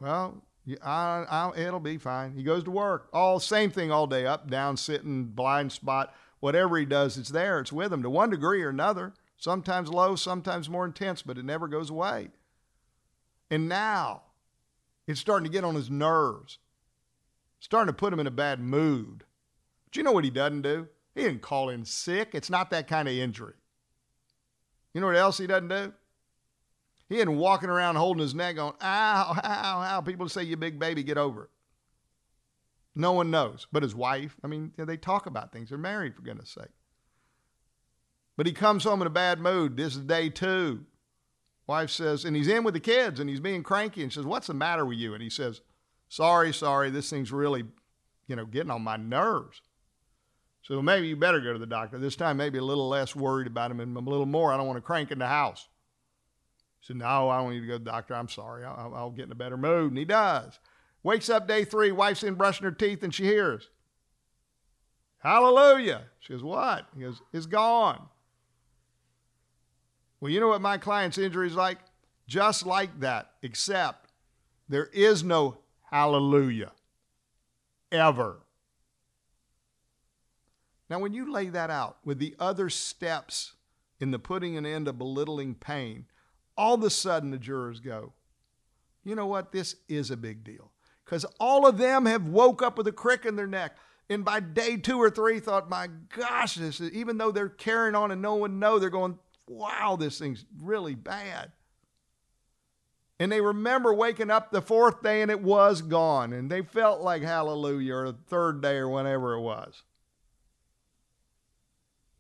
Well, 0.03 0.43
I, 0.83 1.25
I, 1.31 1.53
it'll 1.57 1.79
be 1.79 1.97
fine. 1.97 2.35
He 2.35 2.43
goes 2.43 2.65
to 2.65 2.73
work. 2.73 3.09
All 3.13 3.39
same 3.39 3.71
thing 3.71 3.93
all 3.93 4.09
day, 4.09 4.27
up, 4.27 4.51
down, 4.51 4.77
sitting, 4.77 5.27
blind 5.27 5.71
spot, 5.71 6.13
whatever 6.41 6.77
he 6.77 6.85
does, 6.85 7.17
it's 7.17 7.29
there. 7.29 7.61
It's 7.61 7.73
with 7.73 7.93
him 7.93 8.03
to 8.03 8.11
one 8.11 8.31
degree 8.31 8.65
or 8.65 8.71
another. 8.71 9.15
Sometimes 9.37 9.91
low, 9.91 10.17
sometimes 10.17 10.69
more 10.69 10.85
intense, 10.85 11.23
but 11.23 11.39
it 11.39 11.45
never 11.45 11.69
goes 11.69 11.89
away. 11.89 12.31
And 13.49 13.69
now 13.69 14.23
it's 15.07 15.21
starting 15.21 15.45
to 15.45 15.53
get 15.53 15.63
on 15.63 15.77
his 15.77 15.89
nerves, 15.89 16.59
starting 17.61 17.93
to 17.93 17.97
put 17.97 18.13
him 18.13 18.19
in 18.19 18.27
a 18.27 18.33
bad 18.33 18.59
mood. 18.59 19.23
But 19.85 19.97
you 19.97 20.03
know 20.03 20.13
what 20.13 20.25
he 20.25 20.31
doesn't 20.31 20.63
do? 20.63 20.89
He 21.15 21.23
didn't 21.23 21.43
call 21.43 21.69
in 21.69 21.85
sick. 21.85 22.31
It's 22.33 22.51
not 22.51 22.71
that 22.71 22.89
kind 22.89 23.07
of 23.07 23.15
injury. 23.15 23.55
You 24.95 25.01
know 25.01 25.07
what 25.07 25.17
else 25.17 25.39
he 25.39 25.47
doesn't 25.47 25.69
do? 25.69 25.93
He 27.13 27.19
isn't 27.19 27.37
walking 27.37 27.69
around 27.69 27.97
holding 27.97 28.23
his 28.23 28.35
neck 28.35 28.57
going, 28.57 28.73
ow, 28.81 29.39
ow, 29.45 29.83
ow. 29.83 30.01
People 30.01 30.31
say, 30.31 30.45
you 30.45 30.57
big 30.57 30.79
baby, 30.79 31.03
get 31.03 31.19
over 31.19 31.45
it. 31.45 31.51
No 32.95 33.13
one 33.13 33.31
knows. 33.31 33.67
But 33.71 33.83
his 33.83 33.95
wife, 33.95 34.35
I 34.43 34.47
mean, 34.47 34.73
they 34.79 34.97
talk 34.97 35.27
about 35.27 35.53
things. 35.53 35.69
They're 35.69 35.77
married, 35.77 36.17
for 36.17 36.23
goodness 36.23 36.49
sake. 36.49 36.73
But 38.39 38.47
he 38.47 38.53
comes 38.55 38.85
home 38.85 39.03
in 39.03 39.07
a 39.07 39.11
bad 39.11 39.41
mood. 39.41 39.77
This 39.77 39.95
is 39.95 40.05
day 40.05 40.31
two. 40.31 40.87
Wife 41.67 41.91
says, 41.91 42.25
and 42.25 42.35
he's 42.35 42.49
in 42.49 42.65
with 42.65 42.73
the 42.73 42.81
kids 42.81 43.21
and 43.21 43.29
he's 43.29 43.41
being 43.41 43.63
cranky 43.63 44.03
and 44.03 44.11
says, 44.11 44.25
What's 44.25 44.47
the 44.47 44.55
matter 44.55 44.87
with 44.87 44.97
you? 44.97 45.13
And 45.13 45.23
he 45.23 45.29
says, 45.29 45.61
Sorry, 46.09 46.51
sorry, 46.55 46.89
this 46.89 47.11
thing's 47.11 47.31
really, 47.31 47.65
you 48.27 48.37
know, 48.37 48.47
getting 48.47 48.71
on 48.71 48.81
my 48.81 48.97
nerves. 48.97 49.61
So 50.63 50.81
maybe 50.81 51.09
you 51.09 51.17
better 51.17 51.41
go 51.41 51.53
to 51.53 51.59
the 51.59 51.67
doctor. 51.67 51.99
This 51.99 52.17
time, 52.17 52.39
maybe 52.39 52.57
a 52.57 52.65
little 52.65 52.89
less 52.89 53.15
worried 53.15 53.49
about 53.49 53.71
him 53.71 53.81
and 53.81 53.95
a 53.97 54.01
little 54.01 54.25
more. 54.25 54.51
I 54.51 54.57
don't 54.57 54.67
want 54.67 54.79
to 54.79 54.83
crank 54.83 55.11
in 55.11 55.19
the 55.19 55.27
house. 55.27 55.69
Said, 56.83 56.97
No, 56.97 57.31
I 57.31 57.41
don't 57.41 57.51
need 57.51 57.61
to 57.61 57.67
go 57.67 57.79
to 57.79 57.79
the 57.79 57.91
doctor. 57.91 58.15
I'm 58.15 58.29
sorry. 58.29 58.65
I'll, 58.65 58.93
I'll 58.95 59.11
get 59.11 59.27
in 59.27 59.33
a 59.33 59.37
better 59.37 59.57
mood. 59.57 59.91
And 59.91 59.99
he 59.99 60.05
does. 60.05 60.59
Wakes 61.03 61.29
up 61.29 61.49
day 61.49 61.65
three, 61.65 61.91
wife's 61.91 62.23
in 62.23 62.35
brushing 62.35 62.65
her 62.65 62.71
teeth, 62.71 63.03
and 63.03 63.15
she 63.15 63.25
hears, 63.25 63.71
Hallelujah. 65.19 66.03
She 66.21 66.33
goes, 66.33 66.43
What? 66.43 66.87
He 66.95 67.03
goes, 67.03 67.23
It's 67.33 67.47
gone. 67.47 68.09
Well, 70.21 70.31
you 70.31 70.41
know 70.41 70.49
what 70.49 70.61
my 70.61 70.79
client's 70.79 71.19
injury 71.19 71.47
is 71.49 71.57
like? 71.57 71.79
Just 72.29 72.65
like 72.65 73.01
that, 73.01 73.33
except 73.43 74.11
there 74.69 74.89
is 74.93 75.25
no 75.25 75.59
hallelujah 75.91 76.73
ever. 77.91 78.39
Now, 80.89 80.99
when 80.99 81.15
you 81.15 81.33
lay 81.33 81.49
that 81.49 81.71
out 81.71 81.99
with 82.05 82.19
the 82.19 82.37
other 82.39 82.71
steps 82.71 83.55
in 83.99 84.11
the 84.11 84.19
putting 84.19 84.57
an 84.57 84.67
end 84.67 84.87
to 84.87 84.93
belittling 84.93 85.55
pain, 85.55 86.07
all 86.57 86.75
of 86.75 86.83
a 86.83 86.91
sudden 86.91 87.31
the 87.31 87.39
jurors 87.39 87.81
go, 87.81 88.13
you 89.05 89.15
know 89.15 89.27
what? 89.27 89.53
This 89.53 89.77
is 89.89 90.11
a 90.11 90.17
big 90.17 90.45
deal. 90.45 90.71
Because 91.05 91.25
all 91.41 91.67
of 91.67 91.79
them 91.79 92.07
have 92.07 92.29
woke 92.29 92.63
up 92.63 92.79
with 92.79 92.87
a 92.87 92.93
crick 92.93 93.27
in 93.27 93.37
their 93.37 93.47
neck. 93.47 93.77
And 94.09 94.25
by 94.25 94.41
day 94.41 94.77
two 94.77 94.99
or 94.99 95.11
three, 95.11 95.41
thought, 95.41 95.69
my 95.69 95.89
gosh, 96.17 96.55
this 96.55 96.81
is, 96.81 96.91
even 96.93 97.19
though 97.19 97.33
they're 97.33 97.49
carrying 97.49 97.95
on 97.95 98.11
and 98.11 98.23
no 98.23 98.35
one 98.37 98.59
know, 98.59 98.79
they're 98.79 98.91
going, 98.91 99.19
wow, 99.47 99.97
this 99.99 100.19
thing's 100.19 100.45
really 100.61 100.95
bad. 100.95 101.53
And 103.19 103.31
they 103.31 103.41
remember 103.41 103.95
waking 103.95 104.31
up 104.31 104.51
the 104.51 104.63
fourth 104.63 105.03
day 105.03 105.23
and 105.23 105.31
it 105.31 105.43
was 105.43 105.83
gone. 105.83 106.33
And 106.33 106.51
they 106.51 106.63
felt 106.63 107.01
like 107.01 107.23
hallelujah 107.23 107.95
or 107.95 108.13
the 108.13 108.19
third 108.27 108.61
day 108.61 108.77
or 108.77 108.89
whenever 108.89 109.35
it 109.35 109.41
was. 109.41 109.83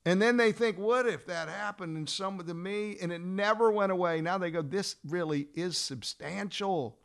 And 0.05 0.21
then 0.21 0.37
they 0.37 0.51
think, 0.51 0.79
what 0.79 1.07
if 1.07 1.27
that 1.27 1.49
happened 1.49 1.97
in 1.97 2.07
some 2.07 2.38
to 2.38 2.55
me? 2.55 2.97
And 3.01 3.12
it 3.12 3.21
never 3.21 3.71
went 3.71 3.93
away. 3.93 4.21
Now 4.21 4.37
they 4.37 4.51
go, 4.51 4.61
this 4.62 4.97
really 5.07 5.49
is 5.55 5.79
substantial. 5.79 6.99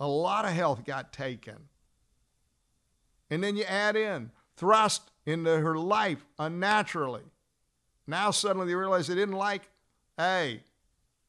A 0.00 0.06
lot 0.06 0.46
of 0.46 0.52
health 0.52 0.84
got 0.84 1.12
taken. 1.12 1.56
And 3.30 3.44
then 3.44 3.56
you 3.56 3.64
add 3.64 3.96
in 3.96 4.30
thrust 4.56 5.10
into 5.26 5.58
her 5.58 5.76
life 5.76 6.24
unnaturally. 6.38 7.22
Now 8.06 8.30
suddenly 8.30 8.66
they 8.66 8.74
realize 8.74 9.06
they 9.06 9.14
didn't 9.14 9.36
like, 9.36 9.68
hey, 10.16 10.62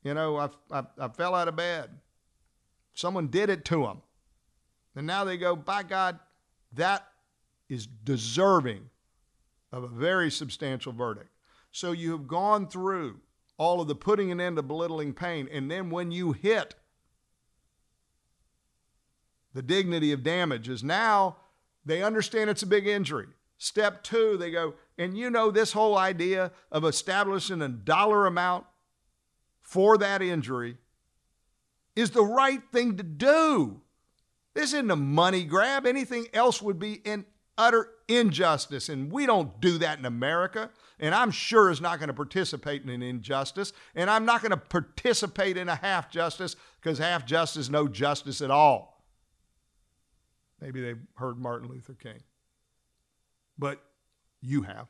you 0.03 0.13
know, 0.13 0.37
I, 0.37 0.49
I, 0.71 0.83
I 0.97 1.07
fell 1.09 1.35
out 1.35 1.49
of 1.49 1.55
bed. 1.57 1.89
Someone 2.93 3.27
did 3.27 3.49
it 3.49 3.65
to 3.65 3.83
them. 3.83 4.01
And 4.95 5.05
now 5.05 5.25
they 5.25 5.37
go, 5.37 5.55
by 5.55 5.83
God, 5.83 6.19
that 6.73 7.07
is 7.67 7.85
deserving 7.85 8.89
of 9.71 9.83
a 9.83 9.87
very 9.87 10.31
substantial 10.31 10.93
verdict. 10.93 11.29
So 11.71 11.91
you 11.91 12.11
have 12.11 12.27
gone 12.27 12.67
through 12.67 13.19
all 13.57 13.81
of 13.81 13.87
the 13.87 13.95
putting 13.95 14.31
an 14.31 14.41
end 14.41 14.55
to 14.55 14.63
belittling 14.63 15.13
pain. 15.13 15.47
And 15.51 15.69
then 15.69 15.89
when 15.89 16.11
you 16.11 16.31
hit 16.31 16.75
the 19.53 19.61
dignity 19.61 20.11
of 20.11 20.23
damages, 20.23 20.83
now 20.83 21.37
they 21.85 22.01
understand 22.01 22.49
it's 22.49 22.63
a 22.63 22.67
big 22.67 22.87
injury. 22.87 23.27
Step 23.57 24.03
two, 24.03 24.37
they 24.37 24.51
go, 24.51 24.75
and 24.97 25.17
you 25.17 25.29
know, 25.29 25.51
this 25.51 25.73
whole 25.73 25.97
idea 25.97 26.51
of 26.71 26.85
establishing 26.85 27.61
a 27.61 27.67
dollar 27.67 28.25
amount 28.25 28.65
for 29.61 29.97
that 29.97 30.21
injury 30.21 30.77
is 31.95 32.11
the 32.11 32.23
right 32.23 32.61
thing 32.71 32.95
to 32.95 33.03
do. 33.03 33.81
This 34.53 34.73
isn't 34.73 34.89
a 34.89 34.95
money 34.95 35.43
grab. 35.43 35.85
Anything 35.85 36.27
else 36.33 36.61
would 36.61 36.79
be 36.79 37.01
an 37.05 37.25
utter 37.57 37.89
injustice. 38.09 38.89
And 38.89 39.11
we 39.11 39.25
don't 39.25 39.61
do 39.61 39.77
that 39.77 39.99
in 39.99 40.05
America. 40.05 40.69
And 40.99 41.15
I'm 41.15 41.31
sure 41.31 41.69
is 41.69 41.79
not 41.79 41.99
going 41.99 42.07
to 42.07 42.13
participate 42.13 42.83
in 42.83 42.89
an 42.89 43.01
injustice. 43.01 43.71
And 43.95 44.09
I'm 44.09 44.25
not 44.25 44.41
going 44.41 44.51
to 44.51 44.57
participate 44.57 45.55
in 45.55 45.69
a 45.69 45.75
half 45.75 46.11
justice 46.11 46.55
because 46.81 46.97
half 46.97 47.25
justice, 47.25 47.65
is 47.65 47.69
no 47.69 47.87
justice 47.87 48.41
at 48.41 48.51
all. 48.51 49.03
Maybe 50.59 50.81
they've 50.81 50.99
heard 51.15 51.37
Martin 51.37 51.69
Luther 51.69 51.93
King 51.93 52.19
but 53.59 53.83
you 54.41 54.63
have. 54.63 54.87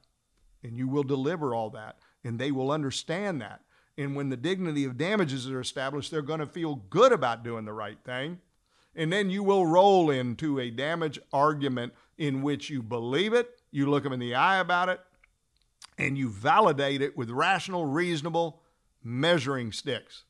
And 0.64 0.78
you 0.78 0.88
will 0.88 1.04
deliver 1.04 1.56
all 1.56 1.70
that, 1.72 1.98
and 2.24 2.38
they 2.38 2.52
will 2.52 2.70
understand 2.70 3.42
that. 3.42 3.62
And 3.98 4.16
when 4.16 4.30
the 4.30 4.38
dignity 4.38 4.84
of 4.84 4.98
damages 4.98 5.50
are 5.50 5.62
established, 5.62 6.12
they're 6.12 6.22
going 6.22 6.42
to 6.42 6.46
feel 6.46 6.76
good 6.76 7.12
about 7.12 7.44
doing 7.44 7.66
the 7.66 7.74
right 7.74 7.98
thing. 8.06 8.40
And 8.94 9.12
then 9.12 9.30
you 9.30 9.42
will 9.42 9.66
roll 9.66 10.10
into 10.10 10.60
a 10.60 10.70
damage 10.70 11.18
argument 11.32 11.94
in 12.20 12.44
which 12.44 12.70
you 12.70 12.84
believe 12.84 13.34
it, 13.34 13.50
you 13.72 13.90
look 13.90 14.04
them 14.04 14.14
in 14.14 14.20
the 14.20 14.36
eye 14.36 14.60
about 14.60 14.90
it, 14.90 15.00
and 15.98 16.18
you 16.18 16.30
validate 16.30 17.02
it 17.02 17.18
with 17.18 17.32
rational, 17.32 17.86
reasonable 17.86 18.62
measuring 19.04 19.72
sticks. 19.72 20.26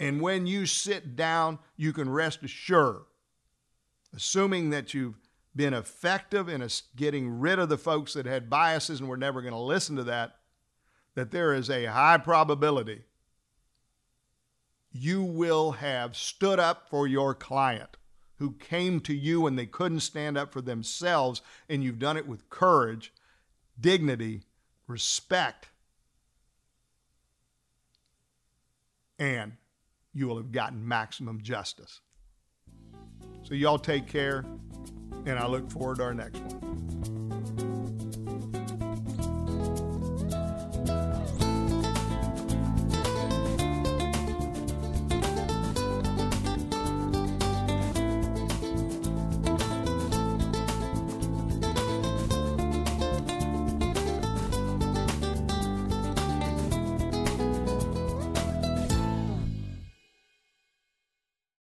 And 0.00 0.20
when 0.20 0.46
you 0.46 0.64
sit 0.64 1.16
down, 1.16 1.58
you 1.76 1.92
can 1.92 2.08
rest 2.08 2.42
assured, 2.42 3.02
assuming 4.14 4.70
that 4.70 4.94
you've 4.94 5.18
been 5.54 5.74
effective 5.74 6.48
in 6.48 6.66
getting 6.96 7.38
rid 7.38 7.58
of 7.58 7.68
the 7.68 7.78
folks 7.78 8.14
that 8.14 8.26
had 8.26 8.48
biases 8.48 9.00
and 9.00 9.08
were 9.08 9.16
never 9.16 9.42
going 9.42 9.52
to 9.52 9.60
listen 9.60 9.96
to 9.96 10.04
that, 10.04 10.36
that 11.14 11.30
there 11.30 11.52
is 11.52 11.68
a 11.68 11.84
high 11.84 12.18
probability 12.18 13.02
you 14.96 15.24
will 15.24 15.72
have 15.72 16.16
stood 16.16 16.60
up 16.60 16.88
for 16.88 17.08
your 17.08 17.34
client 17.34 17.96
who 18.38 18.52
came 18.52 19.00
to 19.00 19.14
you 19.14 19.46
and 19.46 19.58
they 19.58 19.66
couldn't 19.66 20.00
stand 20.00 20.36
up 20.36 20.52
for 20.52 20.60
themselves, 20.60 21.42
and 21.68 21.84
you've 21.84 21.98
done 21.98 22.16
it 22.16 22.26
with 22.26 22.50
courage, 22.50 23.12
dignity, 23.80 24.42
respect, 24.86 25.68
and 29.18 29.52
you 30.12 30.26
will 30.26 30.36
have 30.36 30.52
gotten 30.52 30.86
maximum 30.86 31.40
justice. 31.42 32.00
So, 33.42 33.54
y'all 33.54 33.78
take 33.78 34.06
care 34.06 34.44
and 35.26 35.38
I 35.38 35.46
look 35.46 35.70
forward 35.70 35.98
to 35.98 36.04
our 36.04 36.14
next 36.14 36.40
one. 36.40 36.63